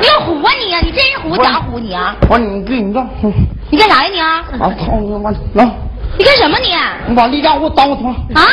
[0.00, 2.16] 你要唬啊你呀、你真是唬假唬你啊？
[2.22, 3.06] 我说你给你干，
[3.70, 4.44] 你干啥呀你啊？
[4.60, 5.30] 啊操你妈！
[5.54, 5.70] 来，
[6.18, 6.74] 你干什么你？
[7.06, 8.08] 你把例假给我当我他，
[8.40, 8.46] 啊？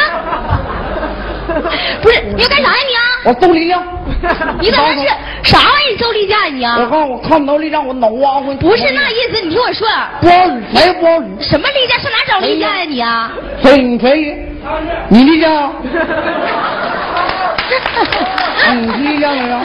[2.02, 3.02] 不是，你要干啥呀你啊？
[3.26, 3.82] 我揍李亮。
[4.60, 5.00] 你怎么是
[5.44, 5.98] 啥玩意儿？
[6.00, 6.88] 揍例假呀你我啊？
[6.90, 8.56] 看我看不到例假，我脑挖回。
[8.56, 9.88] 不是那意思，你听我说，
[10.22, 11.50] 不好使，谁不好使？
[11.50, 11.98] 什么例假？
[12.00, 13.32] 上哪找例假呀你啊？
[13.64, 14.46] 谁你谁？
[15.10, 15.74] 你李亮？
[18.72, 19.60] 你例假 没有？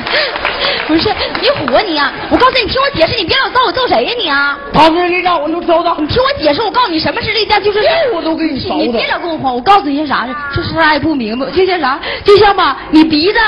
[0.86, 1.08] 不是
[1.40, 2.12] 你唬啊你啊！
[2.30, 4.58] 我告诉你，你听我解释，你别老揍我，揍谁呀你啊？
[4.72, 5.96] 他是例假，我就知道。
[5.98, 10.34] 你听我解释，我告诉你什么是例假，就是这 我都给你勺的你别老跟我慌，我告诉你些啥呢？
[10.54, 13.38] 这啥也不明白，就像啥，就像吧，你鼻子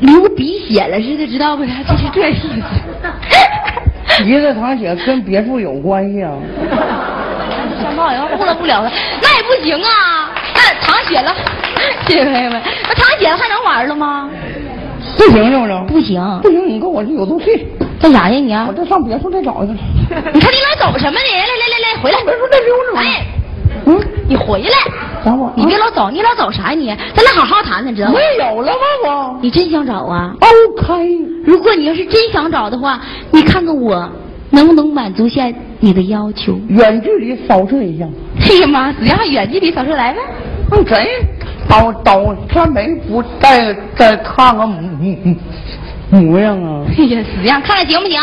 [0.00, 1.64] 流鼻血了似的，知道不？
[1.64, 2.48] 就是这意思。
[4.24, 6.32] 鼻子淌血跟别墅有关系啊？
[7.80, 8.90] 像好像糊弄不了他，
[9.22, 10.30] 那也不行啊！
[10.54, 11.34] 那淌血了，
[12.06, 14.28] 谢谢朋友们，那淌血了还能玩了吗？
[15.16, 15.72] 不行是不是？
[15.88, 17.66] 不行，不行，你跟我这有东西，
[18.00, 18.74] 干啥呀你啊我？
[18.74, 19.72] 这上别墅再找去。
[20.32, 21.28] 你看你老走什么呢？
[21.32, 22.18] 来来来来，回来！
[22.24, 22.96] 别墅再溜溜。
[22.96, 23.24] 哎，
[23.86, 24.70] 嗯，你回来！
[25.24, 26.86] 等我你别老走，你老走啥呀你？
[27.14, 28.14] 咱俩好好谈谈，知道吗？
[28.14, 28.78] 没有了吗？
[29.06, 34.08] 我你真想找啊？OK，如果你要是真想找的话，你看看我
[34.50, 36.58] 能不能满足下你的要求？
[36.68, 38.06] 远距离扫射一下。
[38.40, 40.20] 哎呀妈，只要远距离扫射来呗。
[40.72, 41.06] 嗯，真
[41.68, 44.80] 到到这没不再再看看模
[46.10, 46.84] 模样啊？
[46.96, 48.20] 哎呀，死样，看看行不行？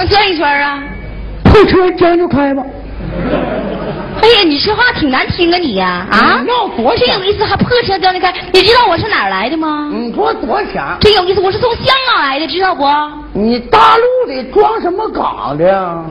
[0.00, 0.80] 那转一圈啊！
[1.42, 2.62] 破车将就开吧。
[4.22, 6.40] 哎呀，你说话挺难听啊你呀啊！
[6.40, 8.32] 你要多钱真有意思，还破车将就开。
[8.52, 9.90] 你知道我是哪儿来的吗？
[9.92, 10.84] 你说多少钱？
[11.00, 12.84] 真有意思，我是从香港来的，知道不？
[13.32, 16.04] 你大陆的装什么嘎的呀？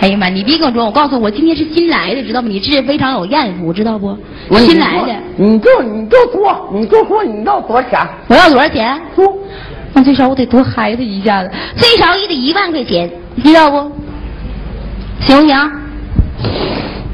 [0.00, 2.48] 哎呀妈，你别跟我装，我告诉，我今天是新来的，知道吗？
[2.50, 4.18] 你这非常有艳福，知道不？
[4.48, 8.00] 我新来的，你就你就说，你就说你要多少钱？
[8.26, 9.00] 我要多少钱？
[9.14, 9.37] 说，
[9.98, 13.76] 那最少我得多嗨他一下子，最少也得一万块钱，你知道不？
[15.18, 15.56] 行不行？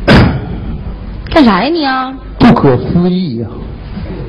[1.33, 2.13] 干啥呀你啊？
[2.39, 3.49] 不可思议呀、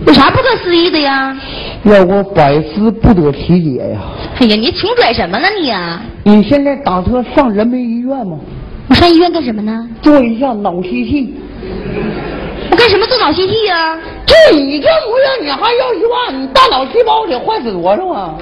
[0.08, 1.36] 有啥不可思议的呀？
[1.84, 4.00] 要我百思不得其解呀、
[4.40, 6.02] 哎呀，你穷拽什么呢你啊？
[6.24, 8.40] 你现在打车上人民医院吗？
[8.88, 9.86] 我上医院干什么呢？
[10.02, 11.34] 做一下脑吸气。
[12.76, 13.98] 我干什么做脑吸气呀？
[14.26, 16.42] 就你这模样，你还要一万？
[16.42, 18.34] 你大脑细胞得坏死多少啊？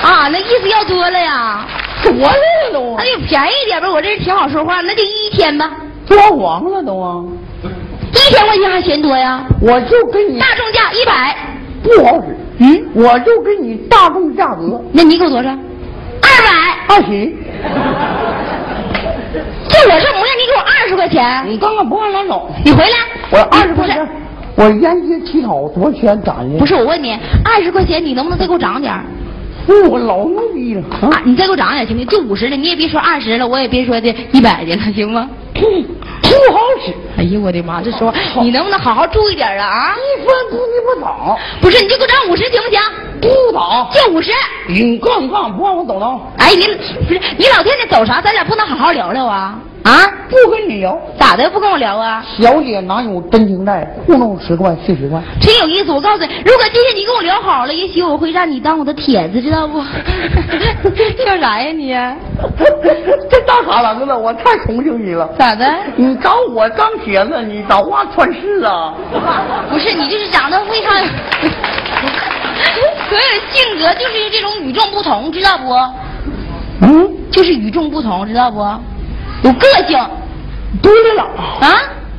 [0.00, 1.66] 啊，那意思要多了呀？
[2.04, 5.72] 多了都那，就便宜点吧，我这人挺好说话，那就一天吧，
[6.06, 7.24] 多黄了都啊！
[8.12, 9.44] 一千块钱还嫌多呀？
[9.60, 11.36] 我就跟你大众价一百，
[11.82, 15.48] 不好使，嗯，我就跟你大众价格那你给我多少？
[15.48, 16.94] 二百。
[16.94, 17.34] 二十。
[19.68, 22.90] 就我这模样，你给我二十块钱，你刚刚不按拉走，你回来。
[23.30, 24.08] 我二十块钱，
[24.56, 26.58] 我沿街乞讨多少钱攒的？
[26.58, 27.12] 不是，我问你，
[27.44, 29.04] 二十块钱你能不能再给我涨点儿？
[29.90, 32.08] 我老牛逼了啊啊！，你再给我涨点行不行？
[32.08, 35.28] 就五十的，你也别说二十了，我也别说的一百的了，行吗？
[36.36, 37.80] 不好使，哎呦我的妈！
[37.82, 39.94] 这说你能不能好好注意点啊啊？
[39.96, 42.80] 一分不你不倒，不是，你就给我涨五十行不行？
[43.20, 44.30] 不倒，就五十。
[44.68, 46.66] 你杠杠不让我走了，哎，你
[47.06, 48.20] 不是你老天天走啥？
[48.20, 49.58] 咱俩不能好好聊聊啊？
[49.88, 50.06] 啊？
[50.28, 50.98] 不跟你聊。
[51.18, 52.22] 咋的不跟我聊啊？
[52.38, 53.88] 小姐哪有真情在？
[54.06, 55.20] 糊弄十块四十块。
[55.40, 55.90] 真有意思！
[55.90, 59.80] 我告诉你，如果今天你跟我聊好了，也许我会让你当我的帖子，知道不？
[61.24, 61.94] 笑啥呀你？
[63.30, 65.26] 这大卡郎子，我太同情你了。
[65.38, 65.66] 咋的？
[65.96, 68.94] 你找我当帖子，你找话穿事啊？
[69.72, 70.92] 不是你，就是长得非常，
[73.08, 75.72] 所有性格就是这种与众不同，知道不？
[76.82, 78.62] 嗯，就是与众不同，知道不？
[79.42, 79.98] 有个性
[80.82, 81.22] 对了，
[81.60, 81.68] 啊！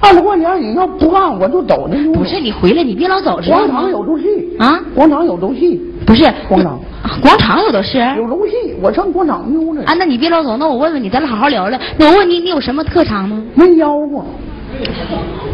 [0.01, 3.91] 二十块钱你要不干我就走这不是你回来，你别老走，知道广场？
[3.91, 4.25] 有东西
[4.57, 6.79] 啊广场有东西，不是广场，
[7.21, 7.99] 广场有的是。
[8.17, 9.91] 有东西，我上广场溜达。
[9.91, 11.77] 啊，那你别老走，那我问问你，咱俩好好聊聊。
[11.97, 13.43] 那我问你，你有什么特长吗？
[13.55, 14.25] 没腰过，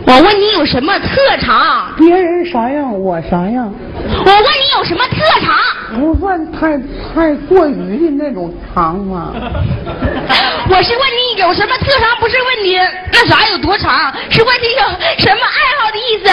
[0.07, 1.07] 我问你有什么特
[1.39, 1.91] 长？
[1.97, 5.55] 别人啥样我啥样，我问你有什么特长？
[5.99, 6.77] 不算太
[7.13, 9.31] 太过于的那种长嘛。
[10.69, 12.77] 我是问你有什么特长，不是问你
[13.11, 16.31] 那啥有多长，是问你有什么爱好的意思，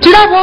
[0.00, 0.34] 知道不？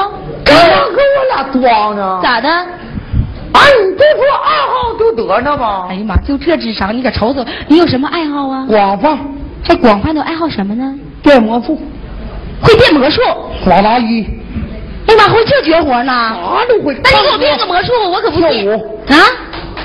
[0.44, 2.20] 干嘛跟我俩装呢？
[2.24, 2.50] 咋的？
[2.50, 8.66] 啊，你就说爱好就得了吧哎，呀妈，就这智商，你可瞅瞅，你有什么爱好啊？
[8.68, 9.18] 广泛
[9.64, 10.94] 还广泛都爱好什么呢？
[11.22, 11.80] 变魔术，
[12.62, 13.22] 会变魔术。
[13.64, 14.28] 耍杂技，
[15.08, 16.12] 哎呀妈，会这绝活呢？
[16.12, 16.94] 啥都会。
[17.04, 19.16] 那你给我变个魔术，我可不信跳舞啊！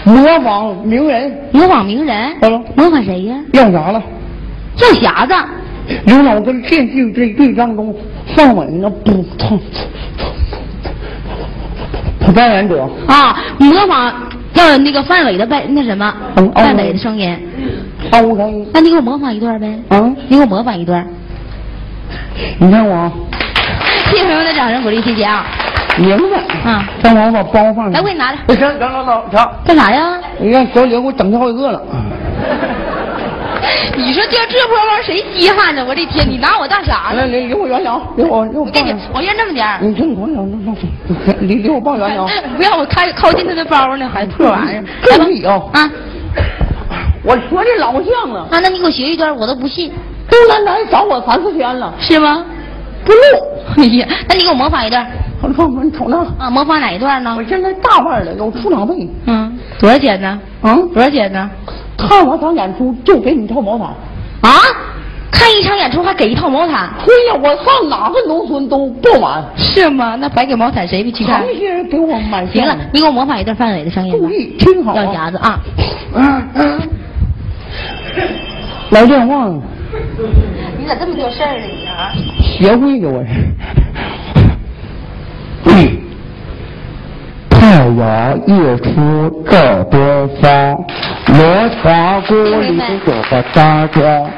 [0.05, 3.37] 模仿名人，模仿名人嗯，模仿谁呀？
[3.53, 4.03] 变啥了？
[4.77, 5.35] 叫匣子。
[6.05, 7.95] 刘老根电视这对当中，
[8.37, 9.59] 范伟那不唱，
[12.21, 14.13] 他扮演者，啊，模仿
[14.59, 17.39] 要那个范伟的外那什么嗯范伟的声音，
[18.73, 19.79] 那你给我模仿一段呗？
[19.91, 21.07] 嗯，你给我模仿一段。
[22.59, 23.13] 你看我啊
[24.11, 25.45] 谢谢朋友的掌声鼓励，谢谢啊！
[25.99, 27.93] 明白啊，让我把包放上。
[27.93, 30.19] 来我给你拿来哎行，行行行行，干啥呀？
[30.39, 31.83] 你看小姐给我整好几个了。
[33.97, 35.85] 你说就这破玩谁稀罕呢？
[35.87, 37.27] 我的天，你拿我当啥来，呢？
[37.27, 39.79] 离离我远点啊，离我离我我跟你我远这么点儿。
[39.81, 42.29] 你听我讲，离离我抱远点啊。
[42.57, 44.85] 不要我开靠近他的包呢，还破玩意儿。
[45.03, 45.91] 跟你啊，啊
[47.25, 49.93] 我说这老像了，啊，那你给我学一段，我都不信，
[50.31, 52.45] 都来来找我三四天了，是吗？
[53.05, 53.19] 不录。
[53.77, 55.07] 哎呀，那你给我模仿一段
[55.41, 56.51] 我说你瞅那，啊？
[56.51, 57.43] 模仿哪一段呢我？
[57.45, 59.09] 现在大腕了，有出场费。
[59.27, 60.41] 嗯，多少钱呢？
[60.63, 61.49] 啊，多少钱呢？
[61.97, 63.89] 看我场演出就给你一套毛毯。
[64.41, 64.51] 啊？
[65.31, 70.17] 看一场演出还给一套毛毯，对呀，我上哪个农村都爆满，是吗？
[70.17, 74.29] 那白给毛毯谁不去看一些人给我买行了，你给我模仿一段范伟的声音注。
[74.31, 75.15] 意听好要啊。
[75.15, 75.61] 匣子啊！
[76.15, 76.81] 嗯嗯。
[78.91, 79.63] 来电话了，
[80.79, 82.11] 你咋这么多事儿呢你啊？
[82.41, 83.31] 协会给我是。
[85.65, 85.99] 嗯。
[87.51, 90.77] 太阳一出照东方，
[91.27, 94.31] 罗床宫里有个山庄，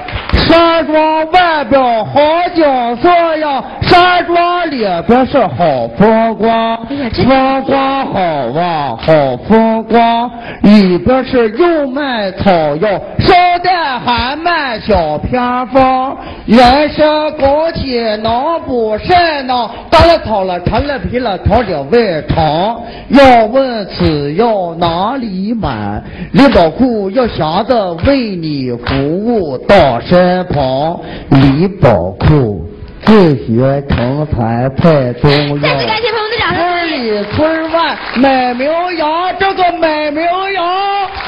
[0.50, 2.20] 山庄外表好
[2.56, 2.64] 景
[2.96, 6.76] 色呀，山庄里边是好风光，
[7.24, 8.20] 风光好
[8.58, 10.28] 啊，好风光，
[10.62, 17.06] 里边是又卖草药，捎带还卖小偏方，人参
[17.38, 22.80] 枸杞能补肾呢，打了草了，陈了皮了，调理胃肠。
[23.10, 26.02] 要问此药哪里买？
[26.32, 27.72] 李宝库要匣子
[28.04, 31.00] 为你服务到身旁。
[31.30, 32.66] 李宝库
[33.04, 35.30] 自学成才派中
[35.60, 35.62] 药。
[35.62, 36.70] 再次感谢朋友们的掌声村。
[36.90, 38.68] 里村外美名
[38.98, 40.22] 扬，这个美名
[40.52, 40.64] 扬，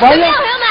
[0.01, 0.62] 完了朋友们，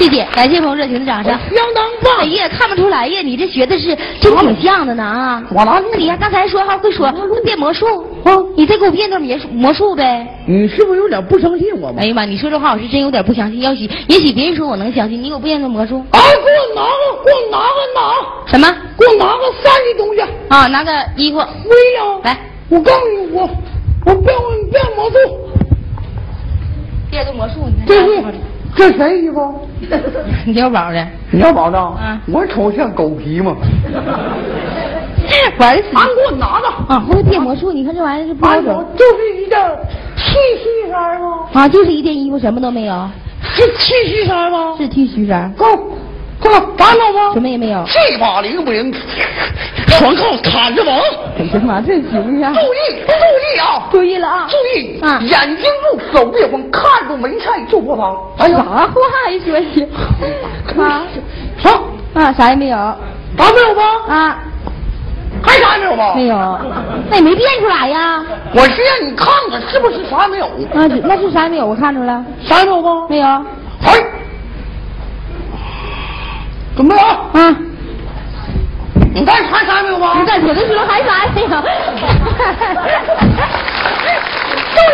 [0.00, 1.30] 谢谢，感谢朋友热情的掌声。
[1.30, 2.20] 相当棒。
[2.20, 5.42] 哎呀，看不出来呀，你这学的是真挺像的呢啊！
[5.50, 7.84] 我拿那你还刚才说还会说会变魔术
[8.24, 10.26] 啊你再给我变段魔术魔术呗。
[10.46, 12.06] 你是不是有点不相信我吗哎？
[12.06, 18.00] 呀妈，你说这话我是真有点不相信，要许也许别人说我能相信，你给我变个魔术哎，给我拿个，给我拿个拿，
[18.46, 18.66] 什么
[18.98, 20.22] 给我拿个三的东西。
[20.48, 20.66] 啊？
[20.68, 22.38] 拿个衣服对呀，来，
[22.70, 23.42] 我告诉你，我
[24.06, 25.16] 我变我变魔术，
[27.10, 28.22] 变个魔术，你看这是
[28.76, 29.68] 这谁衣服？
[30.54, 33.56] 小宝的，你要保证嗯我瞅像狗皮吗？
[35.58, 36.66] 完事俺给我拿着。
[36.88, 37.00] 啊！
[37.00, 39.58] 会变魔术，你看这玩意儿是不哎呦标准，就是一件
[40.16, 40.22] T
[40.58, 41.46] 恤衫吗？
[41.52, 43.08] 啊，就是一件衣服什么都没有，
[43.42, 44.74] 是 T 恤衫吗？
[44.78, 45.52] 是 T 恤衫。
[45.52, 45.66] 够，
[46.40, 47.84] 够，咱老什么也没有。
[47.86, 48.92] 这把灵不灵，
[49.86, 50.98] 全靠砍着王。
[51.38, 52.52] 哎呀妈，这行呀！
[52.54, 53.88] 注意，注意啊！
[53.90, 54.48] 注意了啊！
[54.48, 58.16] 注意啊眼睛住，手别慌，看住没菜就播放。
[58.38, 60.82] 哎呀，啥话呀说的？
[60.82, 61.02] 啊
[61.58, 61.70] 啥，
[62.14, 63.82] 啊，啥也没有啥没有吧？
[64.08, 64.38] 啊，
[65.42, 66.14] 还啥也没有吗？
[66.14, 66.58] 没有，
[67.10, 68.24] 那也没变出来呀。
[68.52, 73.06] 我是让你看看是不是啥也没有，啊，那是啥也没有，我看着了，啥也没有吗？
[73.08, 73.94] 没有哎，
[76.80, 77.20] 准备啊！
[77.34, 77.54] 啊。
[79.12, 80.14] 你再看啥没有吧？
[80.18, 81.48] 你在我的时候还啥也没有。
[81.50, 81.58] 逗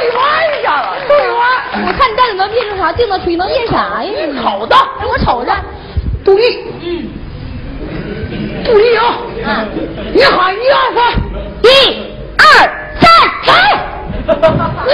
[0.03, 0.26] 你玩
[0.59, 1.87] 一下了，逗你玩。
[1.87, 2.93] 我看你到底能变成啥？
[2.93, 4.11] 净能吹，能变啥呀？
[4.32, 5.53] 你好的，让我瞅着。
[6.24, 6.59] 注意，
[8.64, 9.05] 注意啊！
[9.47, 9.64] 啊，
[10.12, 11.12] 你喊一二三，
[11.62, 11.68] 一、
[12.37, 12.45] 二、
[12.99, 13.09] 三，
[13.47, 13.55] 来，
[14.91, 14.93] 来。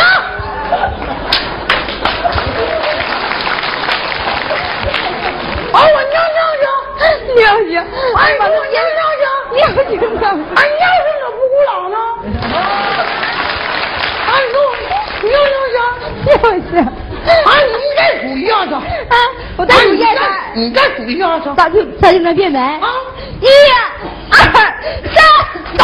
[5.72, 5.86] 把我
[7.36, 9.22] 尿尿去，尿去，哎，把我尿尿去，
[9.56, 10.04] 尿去尿
[10.54, 11.96] 哎，尿去怎么不鼓掌呢？
[14.26, 14.30] 哎，
[15.22, 16.32] 你给我尿尿去，尿
[16.70, 16.72] 去。
[17.24, 17.26] 哎，
[17.64, 19.16] 你再数一下子，啊，
[19.56, 20.18] 我再数一下再
[20.54, 22.60] 你再数一下子，咋就咋就能变白？
[22.60, 22.88] 啊，
[23.40, 23.46] 一、
[24.30, 24.54] 二、三，
[25.14, 25.80] 走！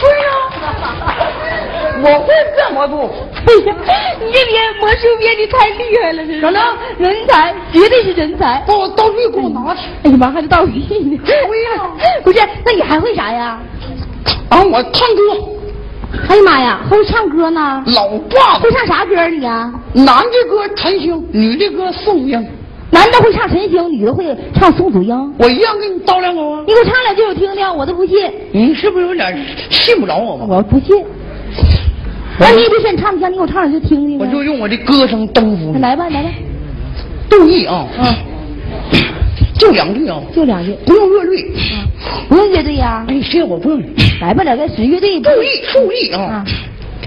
[0.00, 0.28] 对呀，
[2.02, 2.94] 我会这么做。
[3.46, 3.76] 哎呀，
[4.20, 8.62] 你这边魔术变的太厉害了，这是怎么了人才，绝对是人才。
[8.66, 9.82] 把我道具给我拿去。
[10.04, 11.20] 哎呀妈，还是道具呢。
[11.24, 11.90] 对呀
[12.24, 13.60] 不是，那你还会啥呀？
[14.48, 15.22] 啊，我唱歌，
[16.28, 17.82] 哎呀妈呀，还会唱歌呢？
[17.88, 19.72] 老爸会唱啥歌你啊？
[19.92, 22.32] 男的歌陈星，女的歌宋英，
[22.90, 24.24] 男的会唱陈星，女的会
[24.54, 25.34] 唱宋祖英。
[25.38, 26.64] 我一样给你叨两口啊。
[26.66, 28.16] 你给我唱两句我听听，我都不信，
[28.52, 30.46] 你是不是有点信不着我吗？
[30.48, 31.04] 我不信。
[32.38, 34.18] 那你也别说你唱不唱，你给我唱两句听听。
[34.18, 35.78] 我就用我的歌声征服你。
[35.80, 36.28] 来吧，来吧，
[37.30, 38.14] 注意啊，嗯，
[39.56, 41.46] 就两句啊，就两句，不用乐队。
[42.28, 43.80] 不用乐队呀，哎，这我不用。
[44.20, 45.20] 来吧，来个使乐队。
[45.20, 46.44] 注意，注意啊啊，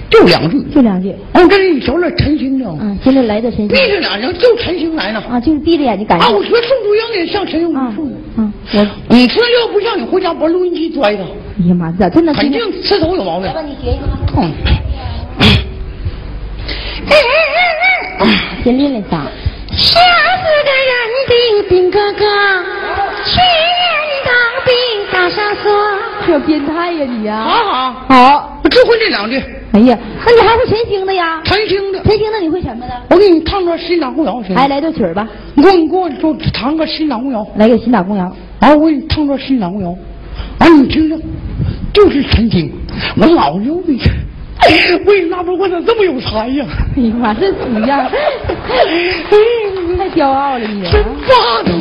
[0.09, 0.61] 就两句。
[0.73, 1.13] 就两句。
[1.33, 5.21] 我跟你说了，陈星呢，嗯，现在来的陈闭着眼睛就陈星来呢。
[5.29, 13.47] 啊，就是闭着眼睛感觉啊，觉我学宋祖英也像陈星啊我你说要不像你回家把录音机拽他，哎呀妈，咋真能肯定吃头有毛病。
[13.47, 14.07] 来吧你学一个。
[14.37, 14.51] 嗯。
[18.63, 19.21] 先练练嗓。
[19.71, 20.91] 吓死个人
[21.27, 22.19] 的兵哥哥，
[23.23, 23.81] 去年
[24.25, 24.29] 当
[24.65, 24.71] 兵
[25.11, 25.71] 打上锁。
[26.25, 27.43] 这变态呀你呀！
[27.43, 28.59] 好好，好。
[28.63, 31.41] 我只会这两句，哎呀，那你还会陈星的呀？
[31.45, 32.03] 陈星的。
[32.03, 32.93] 陈星的你会什么的？
[33.09, 34.33] 我给你唱段《新党公谣》？
[34.55, 35.25] 哎，来段曲儿吧，
[35.55, 38.35] 你给我你给我就弹个《新党公谣》，来个新打公谣。
[38.59, 39.89] 完我给你唱段《新党公谣》，
[40.59, 41.21] 完你听听，
[41.93, 42.73] 就是陈星，
[43.15, 43.97] 我老牛逼，
[45.05, 46.65] 我也纳闷我咋这么有才呀？
[46.95, 48.09] 哎呀妈，这死样，
[49.97, 50.83] 太骄傲了你。
[50.89, 51.71] 真霸道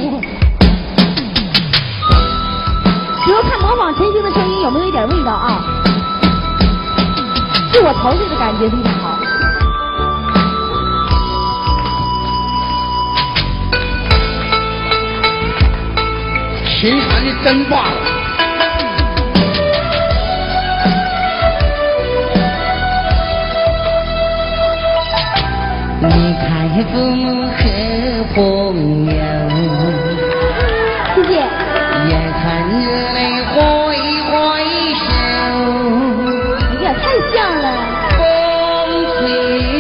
[3.29, 5.61] 要看模仿陈星的声音有没有一点味道啊？
[7.73, 9.19] 自我陶醉的感觉非常好。
[16.81, 18.16] 琴弹的真霸道。
[26.87, 27.55] 开父母和
[28.35, 28.37] 朋
[29.07, 29.13] 友，
[31.15, 31.31] 谢谢。
[32.09, 32.79] 眼看热
[33.13, 33.19] 泪
[33.53, 33.55] 挥
[34.31, 34.33] 挥
[34.95, 35.05] 手，
[36.71, 37.67] 哎呀，太像了。
[38.17, 38.21] 风
[39.19, 39.21] 吹
[39.59, 39.73] 雨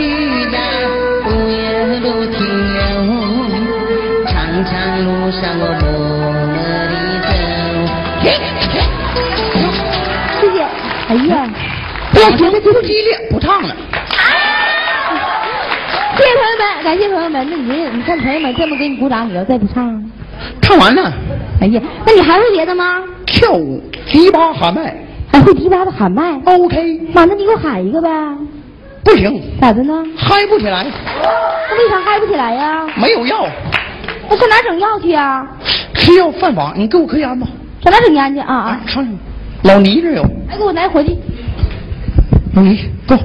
[0.50, 0.56] 打
[1.24, 1.56] 不言
[2.00, 2.34] 不停
[2.74, 2.78] 留，
[4.26, 4.34] 长
[4.64, 5.84] 长路上我默
[6.24, 7.24] 默地走。
[10.40, 10.54] 谢谢。
[11.08, 11.32] 哎呀，
[12.12, 13.76] 不要觉得这个激烈，不唱了。
[16.16, 17.44] 谢谢朋友们，感谢朋友们。
[17.50, 20.00] 那您，你看朋友们这么给你鼓掌，你要再不唱，
[20.62, 21.12] 唱完了，
[21.60, 23.02] 哎呀，那你还会别的吗？
[23.26, 24.96] 跳舞，迪吧喊麦
[25.32, 28.08] 还会迪吧的喊麦？，OK，妈，那你给我喊一个呗？
[29.02, 30.00] 不行，咋的呢？
[30.16, 32.86] 嗨不起来，那为啥嗨不起来呀？
[33.02, 33.44] 没有药，
[34.30, 35.44] 那上哪整药去啊？
[35.94, 37.48] 吃药犯法，你给我颗烟吧。
[37.82, 38.80] 上哪整烟去啊啊？
[38.86, 39.10] 上去，
[39.64, 40.22] 老倪这有。
[40.48, 41.18] 哎，给我来伙计，
[42.54, 43.20] 老倪，给我，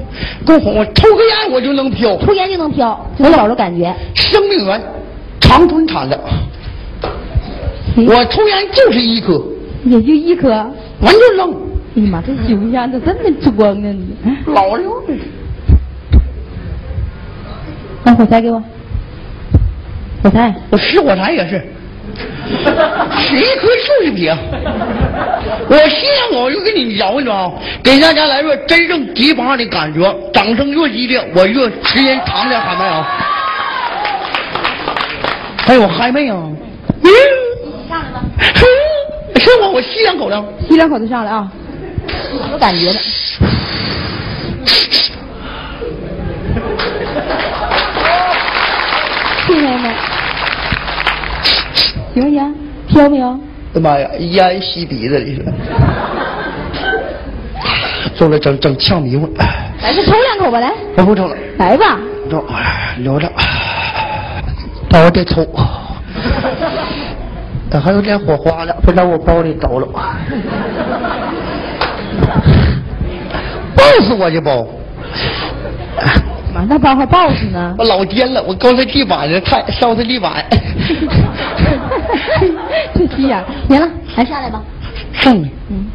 [0.46, 2.16] 给我哄我抽根烟我就能飘。
[2.18, 3.94] 抽烟就能飘，就能找着感觉。
[4.14, 4.80] 生命源，
[5.40, 6.18] 长春产的，
[7.96, 9.42] 我抽烟就是一颗，
[9.84, 10.48] 也就一颗。
[10.48, 11.50] 完就扔。
[11.94, 14.16] 哎呀妈，这酒烟咋这么装呢你？
[14.46, 15.20] 老刘这是
[18.04, 18.62] 拿火柴给我，
[20.22, 20.54] 火柴。
[20.70, 21.71] 我使火柴也是，
[23.18, 24.36] 使一颗就是撇。
[25.68, 26.00] 我现
[26.30, 27.52] 在我就给你摇一摇，
[27.82, 33.06] 给大家来个真正迪吧的感觉，掌声越激烈，我越时间长点喊麦啊！
[35.58, 36.36] 还有嗨妹啊。
[37.02, 37.08] 嗯，
[37.88, 38.22] 上来吧，
[39.36, 40.44] 是我，我吸两口了。
[40.68, 41.50] 吸两口就上来啊，
[42.50, 42.98] 有感觉的。
[52.14, 52.54] 行不行？
[52.88, 53.28] 飘没有？
[53.74, 55.52] 哎呀妈呀，烟吸鼻子里了，
[58.14, 59.26] 做了整整呛迷糊。
[59.36, 61.98] 来，再抽两口吧，来，我不抽了，来吧。
[62.30, 63.26] 抽，哎留着，
[64.90, 65.46] 待会儿再抽。
[67.70, 69.88] 咋还有点火花呢，不然我包里着了。
[73.74, 74.66] 抱死我这包！
[76.54, 77.74] 妈，那包还 boss 呢？
[77.78, 80.44] 我老颠了，我刚才地板上太烧的地板。
[82.94, 83.44] 这急眼儿。
[83.68, 84.62] 行了，来下来吧。
[85.12, 85.86] 上来，嗯，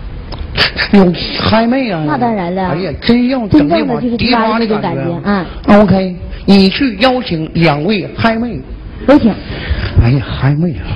[0.94, 2.04] 有嗨妹啊！
[2.08, 5.46] 那当然了哎呀，真要整那把真正的就是迪吧的那种感感觉嗯
[5.82, 6.16] OK，
[6.46, 8.60] 你去邀请两位嗨妹。
[9.08, 9.32] 有请。
[10.04, 10.88] 哎呀，嗨妹啊！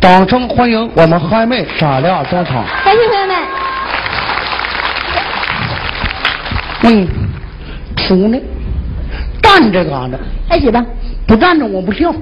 [0.00, 2.64] 掌声欢迎我们嗨妹闪亮登场。
[2.84, 3.36] 感谢朋友们。
[6.84, 7.08] 嗯，
[7.96, 8.38] 出呢，
[9.42, 10.18] 站着嘎达，
[10.48, 10.84] 开始吧。
[11.26, 12.14] 不站着我不笑，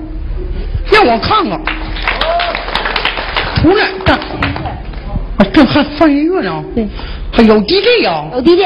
[0.90, 1.60] 让我看看。
[3.64, 3.88] 出来
[5.52, 6.62] 这还放音乐呢？
[6.74, 6.86] 对，
[7.32, 8.60] 还有 DJ 呀、有 DJ。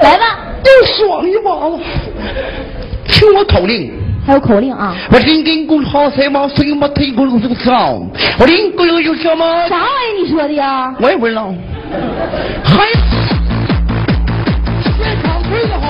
[0.00, 1.78] 来吧，又爽一把子。
[3.08, 3.92] 听我口令，
[4.26, 4.96] 还有口令啊。
[5.10, 5.18] 我
[5.84, 6.48] 好谁吗？
[6.56, 6.88] 谁吗？
[6.94, 7.98] 听鼓这个唱，
[8.38, 8.46] 我
[9.02, 9.68] 有什么？
[9.68, 10.94] 啥玩意儿你说的呀？
[11.00, 11.52] 我也不知道。
[12.64, 13.41] 还现场所有的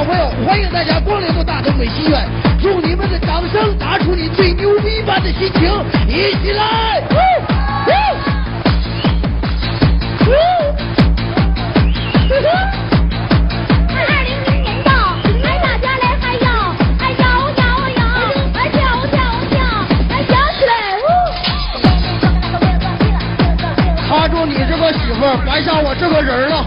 [0.04, 2.28] 朋友，欢迎大家光临到大东北戏院，
[2.62, 5.70] 用你们的掌声打出你最牛逼般的心情，
[6.08, 7.02] 一起来！
[13.94, 13.94] 二
[14.24, 14.90] 零零年到，
[15.42, 16.46] 来大家来嗨摇，
[16.98, 17.24] 哎摇
[17.58, 17.62] 摇
[17.96, 18.02] 摇，
[18.54, 19.16] 哎跳跳
[19.50, 19.56] 跳，
[20.10, 20.70] 哎摇起来！
[24.08, 26.66] 他说你这个媳妇儿白上我这个人了。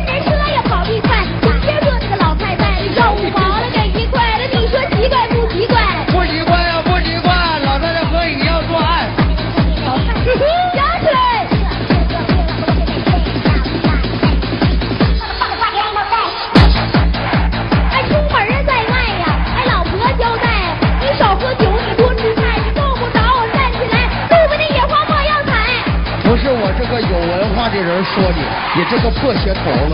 [29.31, 29.90] 破鞋头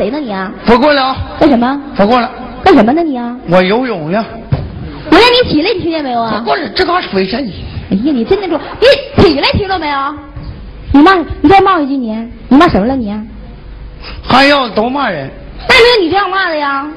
[0.00, 0.50] 谁呢你啊？
[0.64, 1.78] 不过了啊，干什么？
[1.94, 2.30] 不过了，
[2.64, 3.36] 干什么呢你啊？
[3.50, 4.24] 我游泳呢。
[5.10, 6.38] 我让你起来，你听见没有啊？
[6.38, 7.46] 不过了，这嘎水深。
[7.90, 9.98] 哎呀，你真的说，你起来，听到没有？
[10.92, 12.16] 你骂，你再骂一句你，
[12.48, 13.14] 你骂什么了你？
[14.22, 15.30] 还要都骂人。
[15.68, 16.88] 那没有你这样骂的呀？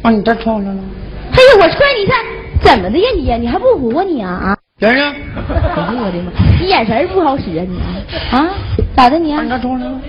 [0.00, 0.82] 啊，你这撞上了。
[1.32, 2.14] 哎呀，我踹你一下，
[2.62, 3.36] 怎么的呀你呀？
[3.36, 4.58] 你还不服啊你啊啊！
[4.82, 5.14] 人呢？
[5.76, 6.32] 哎呦我的妈！
[6.60, 7.86] 你眼神不好使啊你啊
[8.32, 8.48] 啊？
[8.96, 9.32] 咋的你？
[9.32, 10.00] 啊，你这撞上了。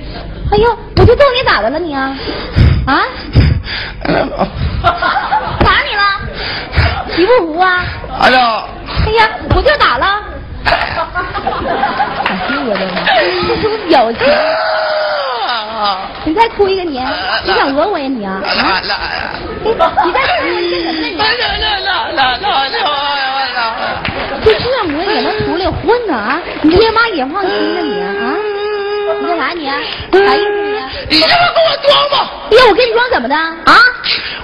[0.52, 2.18] 哎呦，我就揍你咋的了你啊？
[2.88, 3.02] 啊？
[5.64, 6.04] 打你了？
[7.16, 7.86] 你不服啊？
[8.20, 8.64] 哎呀，
[9.06, 10.06] 哎呀，我就打了。
[12.26, 12.92] 哎呦我的妈！
[13.48, 14.22] 这什么表情？
[16.26, 17.00] 你再哭一个你，
[17.44, 18.42] 你想讹我呀你啊？
[18.44, 18.82] 啊？
[19.64, 19.76] 你你
[20.14, 21.84] 再哭一个你干什么呢你？
[24.46, 26.42] 就这模样也能出来混呢啊？
[26.62, 28.08] 你爹妈也放心呢你啊？
[28.24, 28.26] 啊？
[29.22, 29.66] 你干啥你？
[29.66, 29.72] 啥
[30.36, 30.48] 意思
[31.10, 31.10] 你？
[31.10, 31.36] 你这不给
[31.68, 32.16] 我装吧！
[32.50, 33.52] 爹，我跟你装怎么的啊？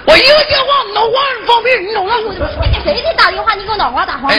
[0.05, 2.13] 我一个电话脑瓜上放屁，你懂吗？
[2.17, 2.23] 你
[2.71, 3.53] 给谁给打电话？
[3.55, 4.29] 你给我脑瓜打花？
[4.29, 4.33] 啊？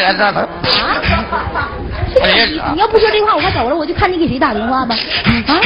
[2.22, 4.94] 哎呀你你要不说这话，我快走了，我就看你给谁打电话吧。
[5.46, 5.60] 啊？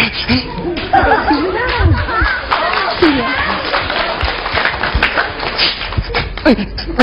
[3.00, 3.18] 谢谢。
[6.44, 6.46] 哎
[6.98, 7.00] 哎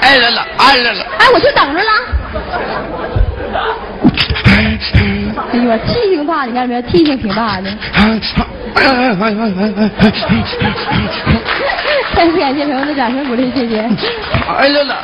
[0.00, 1.04] 哎来了，哎来了。
[1.18, 1.90] 哎，我就等着了。
[4.44, 6.82] 哎呦我，气性大，你看没有？
[6.82, 7.70] 气性挺大的。
[12.14, 13.80] 再次感谢朋友们的掌声鼓励，谢谢。
[13.80, 14.94] 哎来了，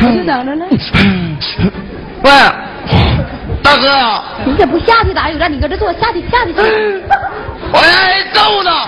[0.00, 0.66] 我就等着了。
[2.22, 2.30] 喂，
[3.64, 5.30] 大哥，你咋不下去打？
[5.30, 6.60] 有让你搁这坐，下去下去去。
[7.72, 8.70] 我挨揍呢。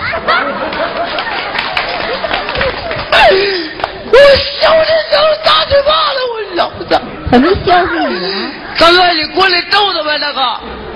[4.09, 4.17] 我
[4.61, 7.01] 小的时候打嘴巴子，我老的。
[7.31, 8.51] 怎么消死你了？
[8.79, 10.39] 大哥，你过来揍他呗，大哥，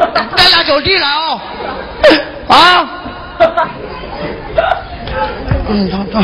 [0.38, 1.42] 带俩小弟来啊！
[2.56, 2.90] 啊！
[5.68, 6.20] 嗯，他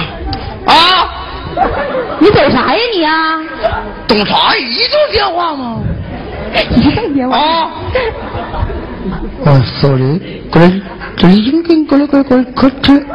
[0.74, 0.76] 啊！
[2.20, 3.40] 你走啥呀你啊？
[4.08, 4.56] 懂啥？
[4.56, 5.80] 一通电话吗？
[6.76, 7.72] 移动电话啊！
[9.46, 10.20] 哦，sorry，
[10.52, 10.72] 过来，
[11.16, 13.06] 这里应该过来，过来，过来，快点！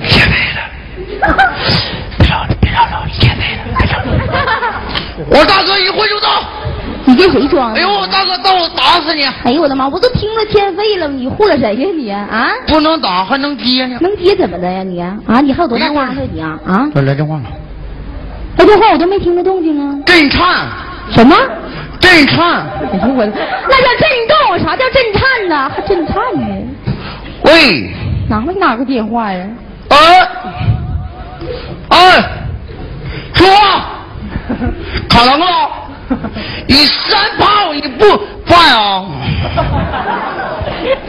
[0.00, 0.60] 别来了，
[2.18, 4.04] 别吵了，别吵了，别来了，别吵了。
[5.28, 6.42] 我大哥一会就到。
[7.04, 7.72] 你跟谁装？
[7.74, 9.24] 哎呦，我大哥到我打死你！
[9.44, 9.88] 哎呦我的妈！
[9.88, 12.52] 我都听了欠费了，你护着谁呀你啊？
[12.66, 13.98] 不能打还能接呢。
[14.00, 15.18] 能接怎么的呀你啊？
[15.42, 16.58] 你还有多大刚子你啊？
[16.64, 16.88] 啊？
[16.94, 17.42] 来来电话了。
[18.58, 19.98] 来电话我都没听着动静啊。
[20.06, 20.68] 震颤。
[21.10, 21.36] 什么？
[22.02, 22.66] 震颤。
[22.92, 25.70] 哎呦我，那叫震动，啥叫震颤呢？
[25.74, 26.46] 还震颤呢？
[27.44, 27.90] 喂。
[28.28, 29.46] 哪个哪个电话呀？
[29.88, 30.28] 哎。
[31.88, 32.22] 哎。
[33.32, 33.86] 说话。
[35.08, 35.46] 卡了吗？
[36.66, 38.04] 你三炮你不
[38.44, 39.06] 放啊？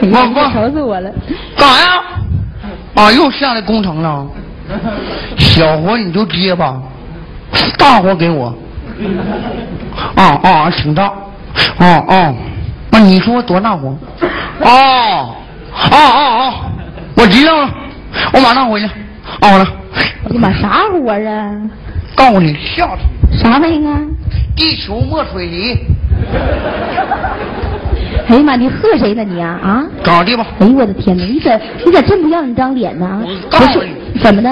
[0.00, 1.10] 我我愁死我了。
[1.56, 2.02] 干啥呀？
[2.94, 4.26] 啊，又下来工程了。
[5.36, 6.80] 小活你就接吧，
[7.76, 8.54] 大活给我。
[10.16, 11.12] 啊啊，挺大。
[11.78, 12.34] 哦哦，
[12.90, 13.88] 那你说多大活？
[14.60, 15.34] 哦，
[15.72, 16.54] 啊啊啊，
[17.16, 17.70] 我知道了，
[18.32, 18.86] 我马上回去。
[19.40, 19.66] 啊，完了。
[19.94, 20.02] 哎
[20.34, 21.54] 呀妈，啥活啊？
[22.16, 23.38] 告诉你，下去。
[23.38, 23.98] 啥玩意啊？
[24.56, 25.78] 地球墨水泥。
[28.28, 29.84] 哎呀妈，你喝谁呢你啊啊？
[30.02, 30.46] 咋的吧。
[30.60, 33.22] 哎呦我的天哪，你咋你咋真不要你张脸呢？
[33.24, 34.50] 我告诉你，怎么的？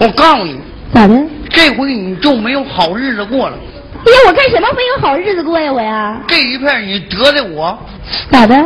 [0.00, 0.58] 我告诉你，
[0.92, 1.22] 咋的？
[1.50, 3.56] 这回你就没有好日子过了。
[4.04, 6.20] 哎呀，我干什么没有好日子过呀我呀？
[6.26, 7.76] 这一片你得罪我。
[8.30, 8.64] 咋的？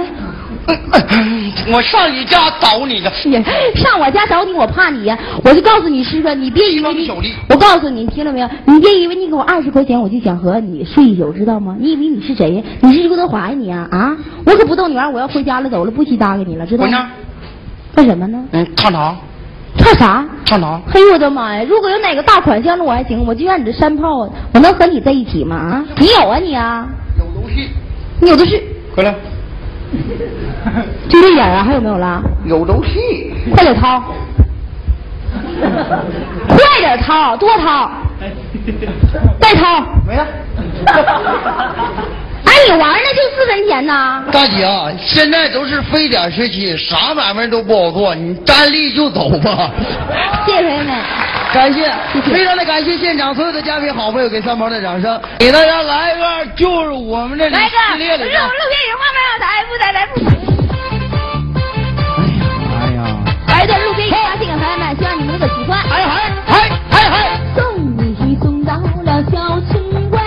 [1.72, 3.28] 我上你家找你去。
[3.28, 3.42] 你
[3.74, 5.18] 上我家找你，我怕你呀！
[5.44, 7.10] 我就告诉你师傅，你别以为你，
[7.48, 8.48] 我告诉你，你听了没有？
[8.66, 11.76] 你别以为你给我二十块钱，我就想和你睡一宿，知道吗？
[11.80, 12.62] 你以为你是谁呀？
[12.80, 14.16] 你是刘德华呀你啊啊！
[14.46, 17.10] 我可不逗你玩，我要回家了，走了，不许搭给你了，知道吗？
[17.96, 18.44] 干什么呢？
[18.52, 19.16] 嗯，看啥？
[19.76, 20.24] 唱啥？
[20.44, 20.80] 唱啥？
[20.88, 21.64] 嘿呦我的妈呀！
[21.68, 24.18] 如果有哪个大款相中我还行，我就让你这山炮，
[24.52, 25.56] 我能和你在一起吗？
[25.56, 25.84] 啊？
[25.98, 26.86] 你有啊你啊？
[27.18, 27.70] 有东西。
[28.20, 28.62] 你有的是。
[28.94, 29.14] 回来。
[31.08, 31.64] 就 这点啊？
[31.64, 32.22] 还有没有了？
[32.44, 33.32] 有东西。
[33.54, 34.02] 快点掏！
[36.48, 37.36] 快点掏！
[37.36, 37.90] 多掏！
[39.40, 39.84] 再掏！
[40.06, 40.26] 没了。
[42.62, 44.22] 哎，你玩呢就四分钱呐？
[44.30, 49.70] 大姐啊，现在都是非典时期，啥买卖都不好做，你单立就走吧。
[50.46, 50.94] 谢谢朋友们。
[51.52, 51.92] 感谢，
[52.32, 58.24] 非常的感谢现场所有的嘉宾、好朋友，给三毛的掌声，给大家来一个就是我们这里来个系列里的。
[58.24, 58.38] 路路
[58.70, 60.30] 边有花没有台，不台台不台。
[62.78, 62.98] 哎呀，
[63.48, 65.78] 哎呀，来一段路边野花献给朋友们，希望你们能够喜欢。
[65.82, 67.40] 嗨嗨嗨嗨嗨！
[67.56, 67.60] 送
[67.98, 70.18] 你送到了小村外，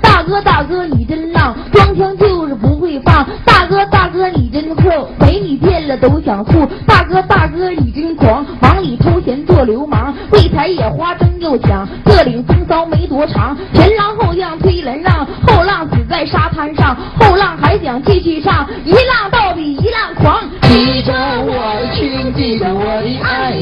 [0.00, 3.26] 大哥大哥你真浪，装腔就是不会放。
[3.44, 4.88] 大哥大哥你真酷，
[5.18, 6.64] 没你见了都想吐。
[6.86, 13.56] 大哥大哥你真狂，往里偷钱做流氓，为采野花争又抢，各领风骚没多长。
[13.74, 20.40] 前浪后浪推人让，后浪死在沙滩上，后浪还想继续上，一浪倒比一浪狂。
[20.62, 23.56] 记住我的情，记住我的爱，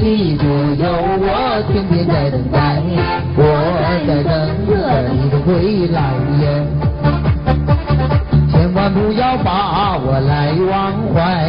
[0.00, 2.80] 记住有我天天在等待，
[3.36, 3.42] 我
[4.06, 4.32] 在等
[4.66, 4.72] 着
[5.12, 6.00] 你的归来
[6.40, 6.66] 耶。
[8.50, 11.44] 千万不要把我来忘怀。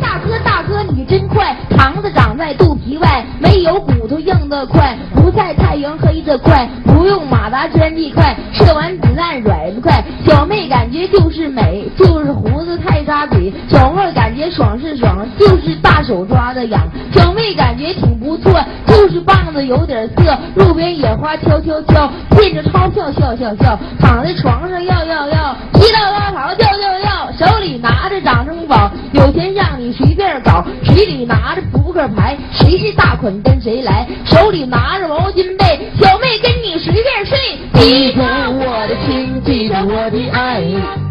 [0.00, 10.04] 大哥大哥你真快，肠子长在肚皮外，没有骨头硬得快，不晒太阳黑得快，不用马达钻地快，射完子弹甩得快。
[10.26, 16.82] 小妹感觉就是美，就是胡子太扎嘴；小妹感觉爽是爽，就是大手抓的痒。
[17.14, 20.36] 小妹感觉挺不错，就是棒子有点涩。
[20.56, 37.38] 路边野花悄悄悄，骗着钞票笑笑笑，躺在床上要要要，提到高潮叫叫叫，手里拿着掌声宝，有钱让你随便搞，手里拿着扑克牌，谁是大款跟谁来，手里拿着毛巾被，小妹跟你随便睡。
[37.74, 40.62] 记住我的情，记住我的爱，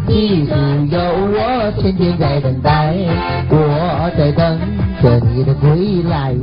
[0.06, 0.54] 记住
[0.90, 2.94] 有我天天在等待，
[3.50, 4.58] 我在等
[5.02, 6.34] 着你的归来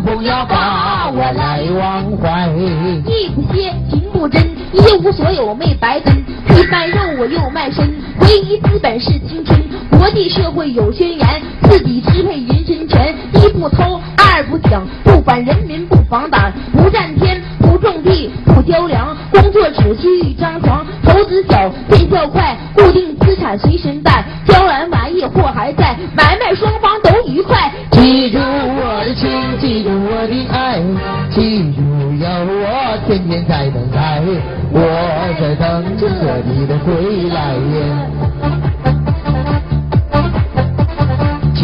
[0.00, 2.48] 不要把我来忘怀。
[3.06, 4.42] 一不歇，情不真，
[4.72, 9.60] 一无所有没白跟，一卖肉我又卖身，唯一资本是青春。
[9.90, 27.72] 国际社会有宣言，自己支配人身权，一不偷，二不抢，不管人民不防党，不占天，不种地，不交粮，工作只需一张床，投资小，见效快，固定资产随身带，交完玩意货还在，买卖双方都愉快。
[27.90, 30.80] 记住我的情，记住我的爱，
[31.30, 31.80] 记住
[32.20, 34.22] 有我天天在等待，
[34.70, 34.78] 我
[35.40, 36.06] 在等着
[36.44, 37.54] 你的归来。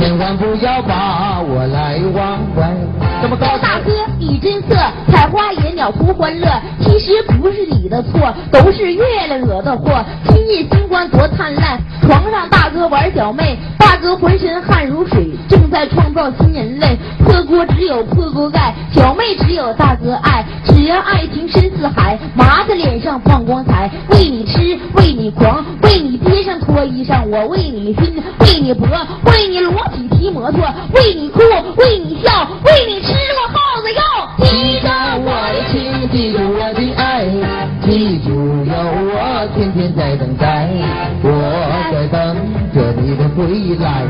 [0.00, 2.74] 千万不要把我来忘怀。
[3.20, 4.74] 这么高大哥，你真色，
[5.08, 6.48] 采花野鸟图欢乐。
[6.80, 10.02] 其实不是你的错，都是月亮惹的祸。
[10.28, 16.96] 今夜星光多灿烂，床上大哥玩小妹，大哥浑身汗如水，正在创造新人类。
[17.22, 20.42] 破锅只有破锅盖，小妹只有大哥爱。
[20.64, 23.90] 只要爱情深似海，麻子脸上放光彩。
[24.12, 28.88] 为你吃，为你狂，为你街上脱衣裳，我为你拼，为你搏，
[29.26, 30.62] 为你裸体骑摩托，
[30.94, 31.40] 为你哭，
[31.76, 34.02] 为你笑，为你吃了耗子药。
[34.38, 34.88] 记住
[35.24, 37.26] 我的情，记住我的爱，
[37.82, 38.30] 记住
[38.64, 38.72] 有
[39.12, 40.68] 我天天在等待，
[41.22, 41.28] 我
[41.92, 42.36] 在等
[42.74, 44.04] 着你的归来。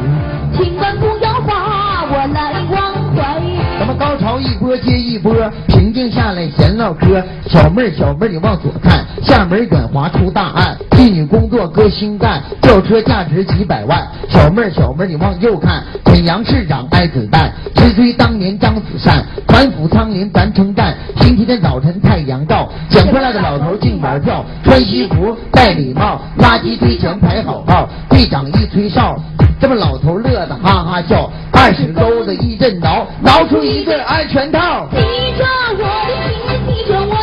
[0.53, 3.41] 千万不要把我来忘怀。
[3.79, 5.35] 咱们高潮一波接一波，
[5.67, 7.23] 平静下来闲唠嗑。
[7.51, 14.07] 小妹儿，小妹儿，你往左看，厦门远华出大案，替你工作搁心干，轿车价值几百万。
[14.29, 20.97] 小妹儿，小妹儿，你往右看，沈阳市长挨子弹，直追当年张子善，团府苍林咱称赞。
[21.17, 29.17] 星期天早晨太阳照，捡回来的老头净玩票，穿西服戴礼帽，垃圾堆前排好号，队长一吹哨。
[29.61, 34.89] 这么老头乐得哈哈笑，二十钩子一阵挠，挠出一对安全套。
[34.93, 34.97] 记
[35.37, 35.85] 着我的
[36.47, 37.20] 情，记着我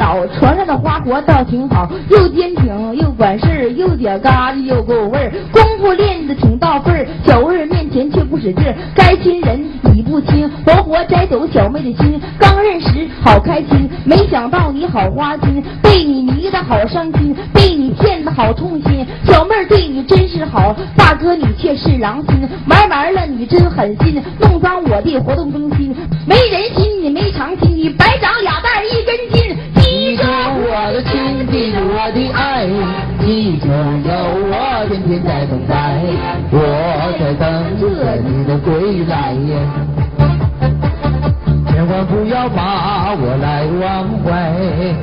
[0.00, 12.18] 倒床，上的花活倒挺好，又坚挺又管事儿，又点嘎子又够味儿，功夫练的挺到份儿，小妹儿面前却不使劲儿，该亲人你不亲，活活摘走小妹的心。
[12.38, 19.06] 刚认识好开心，没想到你好花心，被你迷的好伤心，被你骗的好痛心。
[19.26, 25.94] 小妹儿对你真是好，大哥你却是狼心，玩完了你真狠心，弄脏我的活动中心，
[26.26, 29.56] 没人心你没长心，你白长俩蛋儿一根筋。
[30.22, 32.66] 我的情记住我的爱
[33.24, 34.12] 记住有
[34.50, 36.00] 我天天在等待
[36.52, 36.56] 我
[37.18, 39.34] 在等着你的归来。
[41.72, 44.52] 千万不要把我来忘怀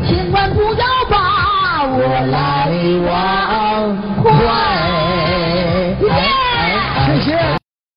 [0.07, 1.97] 千万不要把我
[2.31, 2.69] 来
[3.07, 5.06] 忘怀。